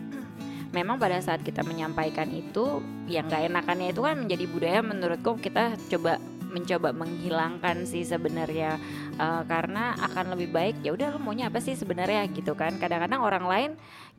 memang 0.76 0.96
pada 0.96 1.20
saat 1.20 1.44
kita 1.44 1.60
menyampaikan 1.60 2.30
itu 2.32 2.80
yang 3.04 3.28
nggak 3.28 3.52
enakannya 3.52 3.92
itu 3.92 4.00
kan 4.00 4.16
menjadi 4.16 4.44
budaya 4.48 4.80
menurutku 4.80 5.36
kita 5.36 5.76
coba 5.92 6.16
mencoba 6.52 6.92
menghilangkan 6.92 7.88
sih 7.88 8.04
sebenarnya. 8.04 8.76
Eh, 9.16 9.42
karena 9.48 9.96
akan 9.96 10.36
lebih 10.36 10.52
baik 10.52 10.76
ya 10.84 10.92
udah 10.92 11.16
lu 11.16 11.20
maunya 11.20 11.48
apa 11.48 11.58
sih 11.58 11.72
sebenarnya 11.72 12.28
gitu 12.30 12.52
kan. 12.52 12.76
Kadang-kadang 12.76 13.24
orang 13.24 13.44
lain 13.48 13.70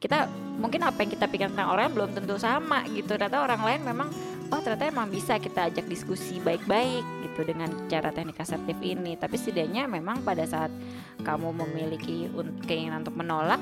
kita 0.01 0.27
mungkin 0.59 0.83
apa 0.83 0.99
yang 1.05 1.11
kita 1.13 1.25
pikir 1.29 1.47
tentang 1.53 1.71
orang 1.71 1.93
belum 1.93 2.17
tentu 2.17 2.35
sama 2.41 2.83
gitu. 2.89 3.13
Ternyata 3.13 3.45
orang 3.45 3.61
lain 3.61 3.81
memang 3.85 4.09
oh 4.49 4.59
ternyata 4.61 4.89
emang 4.89 5.07
bisa 5.13 5.37
kita 5.37 5.69
ajak 5.69 5.85
diskusi 5.85 6.41
baik-baik 6.41 7.05
gitu 7.29 7.41
dengan 7.45 7.69
cara 7.89 8.09
teknik 8.09 8.41
asertif 8.41 8.77
ini. 8.81 9.13
Tapi 9.15 9.37
setidaknya 9.37 9.85
memang 9.85 10.25
pada 10.25 10.43
saat 10.43 10.73
kamu 11.21 11.53
memiliki 11.53 12.27
keinginan 12.65 13.05
untuk 13.05 13.15
menolak 13.15 13.61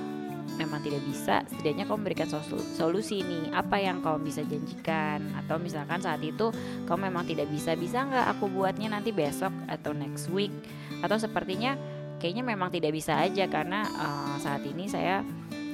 memang 0.55 0.79
tidak 0.83 1.01
bisa 1.07 1.41
setidaknya 1.49 1.89
kamu 1.89 1.97
memberikan 2.05 2.27
solu- 2.29 2.67
solusi 2.75 3.25
nih. 3.25 3.51
Apa 3.55 3.81
yang 3.81 3.99
kamu 4.05 4.23
bisa 4.25 4.41
janjikan? 4.45 5.21
Atau 5.37 5.57
misalkan 5.57 5.99
saat 5.99 6.21
itu 6.21 6.53
kamu 6.85 7.09
memang 7.09 7.25
tidak 7.25 7.47
bisa 7.49 7.73
bisa 7.73 8.05
nggak 8.05 8.37
aku 8.37 8.47
buatnya 8.51 8.93
nanti 8.93 9.09
besok 9.09 9.51
atau 9.67 9.91
next 9.91 10.29
week? 10.29 10.53
Atau 11.01 11.17
sepertinya 11.17 11.73
kayaknya 12.21 12.45
memang 12.45 12.69
tidak 12.69 12.93
bisa 12.93 13.17
aja 13.17 13.49
karena 13.49 13.81
eh, 13.83 14.35
saat 14.37 14.61
ini 14.63 14.85
saya 14.85 15.25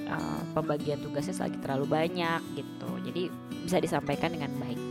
eh, 0.07 0.41
pembagian 0.55 1.03
tugasnya 1.03 1.35
lagi 1.45 1.57
terlalu 1.59 1.85
banyak 1.85 2.41
gitu. 2.55 2.89
Jadi 3.11 3.23
bisa 3.67 3.83
disampaikan 3.83 4.31
dengan 4.31 4.55
baik 4.55 4.86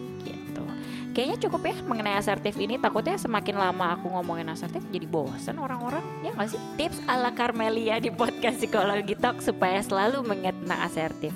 kayaknya 1.17 1.49
cukup 1.49 1.73
ya 1.73 1.75
mengenai 1.89 2.21
asertif 2.21 2.61
ini. 2.61 2.77
Takutnya 2.77 3.17
semakin 3.17 3.57
lama 3.57 3.97
aku 3.97 4.13
ngomongin 4.13 4.53
asertif 4.53 4.85
jadi 4.93 5.09
bosan 5.09 5.57
orang-orang. 5.57 6.05
Ya 6.21 6.37
nggak 6.37 6.53
sih? 6.53 6.61
Tips 6.77 7.01
ala 7.09 7.33
Carmelia 7.33 7.97
di 7.97 8.13
podcast 8.13 8.61
psikologi 8.61 9.17
talk 9.17 9.41
supaya 9.41 9.81
selalu 9.81 10.21
mengingat 10.29 10.61
asertif. 10.85 11.33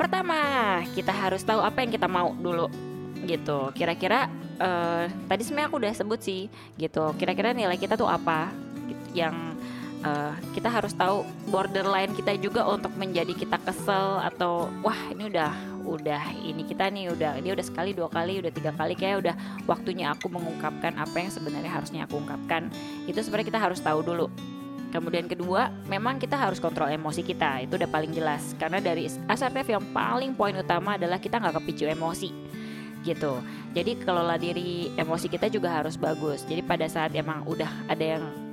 Pertama 0.00 0.80
kita 0.96 1.12
harus 1.12 1.44
tahu 1.44 1.60
apa 1.60 1.84
yang 1.84 1.92
kita 1.92 2.08
mau 2.08 2.32
dulu 2.32 2.72
gitu. 3.28 3.68
Kira-kira 3.76 4.32
eh, 4.56 5.12
tadi 5.28 5.42
sebenarnya 5.44 5.68
aku 5.68 5.78
udah 5.84 5.92
sebut 5.92 6.20
sih 6.24 6.48
gitu. 6.80 7.12
Kira-kira 7.20 7.52
nilai 7.52 7.76
kita 7.76 8.00
tuh 8.00 8.08
apa? 8.08 8.48
Yang 9.12 9.53
eh, 10.04 10.32
kita 10.52 10.68
harus 10.68 10.92
tahu 10.92 11.24
borderline 11.48 12.12
kita 12.12 12.36
juga 12.36 12.68
untuk 12.68 12.92
menjadi 12.94 13.32
kita 13.32 13.56
kesel 13.64 14.20
atau 14.20 14.68
wah 14.84 15.00
ini 15.10 15.32
udah 15.32 15.52
udah 15.84 16.22
ini 16.40 16.64
kita 16.64 16.88
nih 16.88 17.12
udah 17.12 17.40
dia 17.44 17.52
udah 17.52 17.66
sekali 17.66 17.92
dua 17.92 18.08
kali 18.08 18.40
udah 18.40 18.52
tiga 18.52 18.72
kali 18.72 18.96
kayak 18.96 19.20
udah 19.20 19.34
waktunya 19.68 20.12
aku 20.12 20.32
mengungkapkan 20.32 20.96
apa 20.96 21.16
yang 21.20 21.28
sebenarnya 21.28 21.68
harusnya 21.68 22.08
aku 22.08 22.20
ungkapkan 22.20 22.72
itu 23.04 23.20
sebenarnya 23.20 23.48
kita 23.52 23.60
harus 23.60 23.80
tahu 23.84 24.00
dulu 24.00 24.28
Kemudian 24.94 25.26
kedua, 25.26 25.74
memang 25.90 26.22
kita 26.22 26.38
harus 26.38 26.62
kontrol 26.62 26.86
emosi 26.86 27.26
kita. 27.26 27.66
Itu 27.66 27.74
udah 27.74 27.90
paling 27.90 28.14
jelas. 28.14 28.54
Karena 28.54 28.78
dari 28.78 29.10
asertif 29.26 29.66
yang 29.66 29.82
paling 29.90 30.38
poin 30.38 30.54
utama 30.54 30.94
adalah 30.94 31.18
kita 31.18 31.42
nggak 31.42 31.58
kepicu 31.58 31.90
emosi 31.90 32.30
gitu. 33.02 33.42
Jadi 33.74 33.98
kelola 33.98 34.38
diri 34.38 34.94
emosi 34.94 35.26
kita 35.26 35.50
juga 35.50 35.82
harus 35.82 35.98
bagus. 35.98 36.46
Jadi 36.46 36.62
pada 36.62 36.86
saat 36.86 37.10
emang 37.18 37.42
udah 37.42 37.90
ada 37.90 38.04
yang 38.06 38.43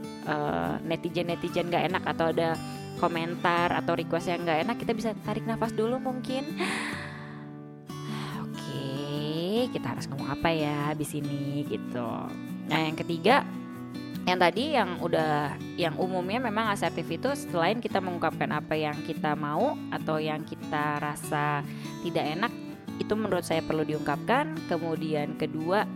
netizen 0.85 1.29
netizen 1.29 1.67
nggak 1.69 1.85
enak 1.91 2.03
atau 2.05 2.29
ada 2.29 2.55
komentar 3.01 3.73
atau 3.73 3.97
request 3.97 4.29
yang 4.29 4.45
nggak 4.45 4.61
enak, 4.67 4.75
kita 4.77 4.93
bisa 4.93 5.09
tarik 5.25 5.45
nafas 5.49 5.73
dulu 5.73 5.97
mungkin. 5.97 6.45
Oke, 8.45 8.85
kita 9.73 9.97
harus 9.97 10.05
ngomong 10.05 10.29
apa 10.29 10.49
ya 10.53 10.93
di 10.93 11.05
sini 11.07 11.65
gitu. 11.65 12.09
Nah 12.69 12.79
yang 12.85 12.93
ketiga, 12.93 13.41
yang 14.29 14.37
tadi 14.37 14.77
yang 14.77 15.01
udah 15.01 15.57
yang 15.81 15.97
umumnya 15.97 16.37
memang 16.37 16.69
asertif 16.69 17.09
itu 17.09 17.33
selain 17.33 17.81
kita 17.81 17.97
mengungkapkan 17.97 18.53
apa 18.53 18.77
yang 18.77 18.93
kita 19.01 19.33
mau 19.33 19.73
atau 19.89 20.21
yang 20.21 20.45
kita 20.45 21.01
rasa 21.01 21.65
tidak 22.05 22.25
enak 22.37 22.53
itu 23.01 23.13
menurut 23.17 23.41
saya 23.41 23.65
perlu 23.65 23.81
diungkapkan 23.81 24.53
kemudian 24.69 25.33
kedua 25.41 25.89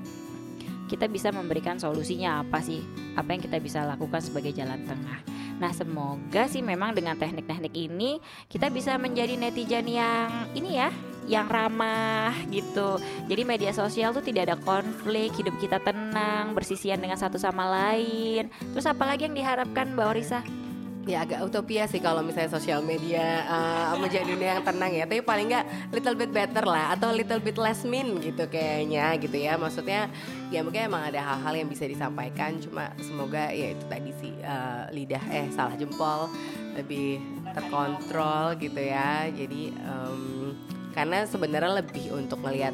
kita 0.85 1.09
bisa 1.09 1.33
memberikan 1.33 1.77
solusinya 1.81 2.45
apa 2.45 2.61
sih 2.61 2.81
apa 3.17 3.29
yang 3.33 3.41
kita 3.41 3.57
bisa 3.61 3.85
lakukan 3.85 4.21
sebagai 4.21 4.53
jalan 4.53 4.85
tengah 4.85 5.19
nah 5.55 5.71
semoga 5.71 6.51
sih 6.51 6.59
memang 6.59 6.91
dengan 6.91 7.15
teknik-teknik 7.15 7.73
ini 7.73 8.19
kita 8.51 8.67
bisa 8.67 8.99
menjadi 8.99 9.39
netizen 9.39 9.87
yang 9.87 10.51
ini 10.51 10.77
ya 10.77 10.91
yang 11.25 11.49
ramah 11.49 12.37
gitu. 12.53 13.01
Jadi 13.25 13.41
media 13.43 13.73
sosial 13.73 14.13
tuh 14.13 14.21
tidak 14.21 14.45
ada 14.45 14.57
konflik, 14.61 15.33
hidup 15.33 15.57
kita 15.57 15.81
tenang, 15.81 16.53
bersisian 16.53 17.01
dengan 17.01 17.17
satu 17.17 17.41
sama 17.41 17.65
lain. 17.65 18.49
Terus 18.73 18.85
apalagi 18.85 19.25
yang 19.25 19.33
diharapkan 19.33 19.97
Mbak 19.97 20.05
Orisa? 20.05 20.45
Ya 21.05 21.21
agak 21.21 21.45
utopia 21.45 21.85
sih 21.85 22.01
kalau 22.01 22.25
misalnya 22.25 22.49
sosial 22.49 22.81
media 22.81 23.45
uh, 23.45 23.93
menjadi 24.01 24.25
dunia 24.25 24.49
yang 24.57 24.65
tenang 24.65 24.91
ya. 24.91 25.05
Tapi 25.05 25.21
paling 25.21 25.45
nggak 25.53 25.65
little 25.93 26.17
bit 26.17 26.31
better 26.33 26.65
lah 26.65 26.97
atau 26.97 27.13
little 27.13 27.37
bit 27.37 27.57
less 27.61 27.85
mean 27.85 28.17
gitu 28.19 28.49
kayaknya 28.49 29.13
gitu 29.21 29.37
ya. 29.37 29.53
Maksudnya 29.55 30.09
ya 30.49 30.65
mungkin 30.65 30.89
emang 30.89 31.13
ada 31.13 31.21
hal-hal 31.21 31.65
yang 31.65 31.69
bisa 31.69 31.85
disampaikan 31.85 32.57
cuma 32.57 32.89
semoga 32.97 33.53
ya 33.53 33.77
itu 33.77 33.85
tadi 33.85 34.11
sih 34.17 34.33
uh, 34.41 34.89
lidah 34.89 35.23
eh 35.29 35.47
salah 35.53 35.77
jempol 35.77 36.27
lebih 36.73 37.21
terkontrol 37.53 38.57
gitu 38.57 38.81
ya. 38.81 39.29
Jadi 39.29 39.71
um, 39.85 40.57
karena 40.97 41.27
sebenarnya 41.29 41.85
lebih 41.85 42.17
untuk 42.17 42.41
ngelihat 42.41 42.73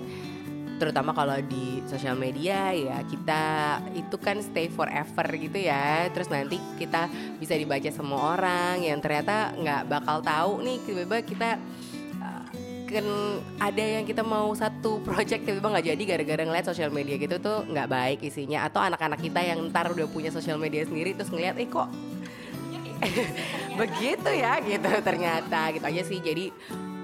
terutama 0.81 1.13
kalau 1.13 1.37
di 1.45 1.85
sosial 1.85 2.17
media 2.17 2.73
ya 2.73 3.05
kita 3.05 3.43
itu 3.93 4.17
kan 4.17 4.41
stay 4.41 4.65
forever 4.65 5.29
gitu 5.37 5.69
ya. 5.69 6.09
Terus 6.09 6.33
nanti 6.33 6.57
kita 6.81 7.05
bisa 7.37 7.53
dibaca 7.53 7.85
semua 7.93 8.33
orang 8.33 8.81
yang 8.81 8.97
ternyata 8.97 9.53
nggak 9.53 9.85
bakal 9.85 10.25
tahu 10.25 10.65
nih 10.65 10.81
tiba-tiba 10.81 11.17
kita 11.21 11.49
uh, 12.17 12.45
kan 12.89 13.05
ada 13.61 13.83
yang 14.01 14.09
kita 14.09 14.25
mau 14.25 14.49
satu 14.57 14.97
project 15.05 15.45
tiba-tiba 15.45 15.69
nggak 15.69 15.87
jadi 15.93 16.03
gara-gara 16.17 16.41
ngeliat 16.49 16.65
sosial 16.65 16.89
media 16.89 17.21
gitu 17.21 17.37
tuh 17.37 17.61
nggak 17.69 17.85
baik 17.85 18.19
isinya. 18.25 18.65
Atau 18.65 18.81
anak-anak 18.81 19.21
kita 19.21 19.37
yang 19.37 19.61
ntar 19.69 19.93
udah 19.93 20.09
punya 20.09 20.33
sosial 20.33 20.57
media 20.57 20.81
sendiri 20.81 21.13
terus 21.13 21.29
ngeliat 21.29 21.61
eh 21.61 21.69
kok 21.69 21.93
begitu 23.85 24.29
ya? 24.33 24.57
Gitu 24.65 24.89
ternyata 25.05 25.69
gitu 25.77 25.85
aja 25.85 26.01
sih. 26.01 26.17
Jadi 26.17 26.49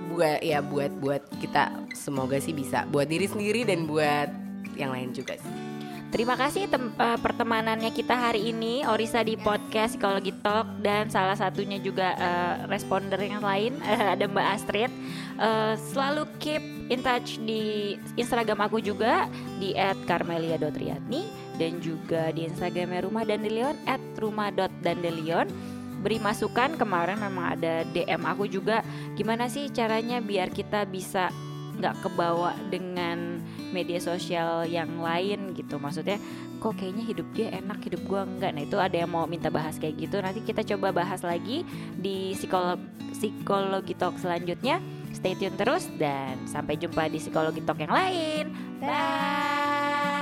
buat 0.07 0.39
ya 0.39 0.59
buat 0.63 0.91
buat 0.97 1.23
kita 1.43 1.91
semoga 1.93 2.39
sih 2.39 2.55
bisa 2.55 2.87
buat 2.87 3.05
diri 3.05 3.27
sendiri 3.27 3.67
dan 3.67 3.85
buat 3.85 4.29
yang 4.77 4.93
lain 4.93 5.11
juga 5.11 5.35
sih. 5.35 5.67
Terima 6.07 6.39
kasih 6.39 6.71
tem- 6.71 6.95
uh, 6.95 7.19
pertemanannya 7.19 7.91
kita 7.91 8.15
hari 8.15 8.55
ini 8.55 8.87
Orisa 8.87 9.19
di 9.27 9.35
podcast 9.35 9.99
Psikologi 9.99 10.31
Talk 10.39 10.79
dan 10.79 11.11
salah 11.11 11.35
satunya 11.35 11.83
juga 11.83 12.15
uh, 12.15 12.55
responder 12.71 13.19
yang 13.19 13.43
lain 13.43 13.75
uh, 13.83 14.11
ada 14.15 14.23
Mbak 14.23 14.47
Astrid. 14.55 14.91
Uh, 15.35 15.75
selalu 15.91 16.23
keep 16.39 16.63
in 16.87 17.03
touch 17.03 17.43
di 17.43 17.99
Instagram 18.15 18.63
aku 18.63 18.79
juga 18.79 19.27
di 19.59 19.75
@karmelia.riatni 20.07 21.27
dan 21.59 21.83
juga 21.83 22.31
di 22.31 22.47
Instagramnya 22.47 23.03
Rumah 23.03 23.23
Dandelion 23.27 23.75
@rumah.dandelion 24.15 25.76
beri 26.07 26.23
masukan. 26.23 26.79
Kemarin 26.79 27.19
memang 27.19 27.59
ada 27.59 27.83
DM 27.91 28.23
aku 28.23 28.47
juga 28.47 28.79
gimana 29.19 29.51
sih 29.51 29.67
caranya 29.67 30.23
biar 30.23 30.47
kita 30.55 30.87
bisa 30.87 31.27
nggak 31.77 31.99
kebawa 31.99 32.55
dengan 32.71 33.43
media 33.75 33.99
sosial 33.99 34.63
yang 34.63 35.03
lain 35.03 35.51
gitu. 35.51 35.75
Maksudnya 35.75 36.15
kok 36.63 36.79
kayaknya 36.79 37.03
hidup 37.11 37.27
dia 37.35 37.51
enak 37.59 37.83
hidup 37.83 38.01
gua 38.07 38.23
enggak. 38.23 38.55
Nah 38.55 38.63
itu 38.63 38.79
ada 38.79 38.95
yang 38.95 39.11
mau 39.11 39.27
minta 39.27 39.51
bahas 39.51 39.75
kayak 39.75 39.99
gitu. 39.99 40.23
Nanti 40.23 40.39
kita 40.47 40.63
coba 40.63 40.95
bahas 41.03 41.19
lagi 41.27 41.67
di 41.99 42.31
psikolog 42.39 42.79
psikologi 43.11 43.91
talk 43.99 44.15
selanjutnya. 44.15 44.79
Stay 45.11 45.35
tune 45.35 45.59
terus 45.59 45.91
dan 45.99 46.39
sampai 46.47 46.79
jumpa 46.79 47.11
di 47.11 47.19
psikologi 47.19 47.59
talk 47.67 47.83
yang 47.83 47.91
lain. 47.91 48.55
Bye 48.79 50.16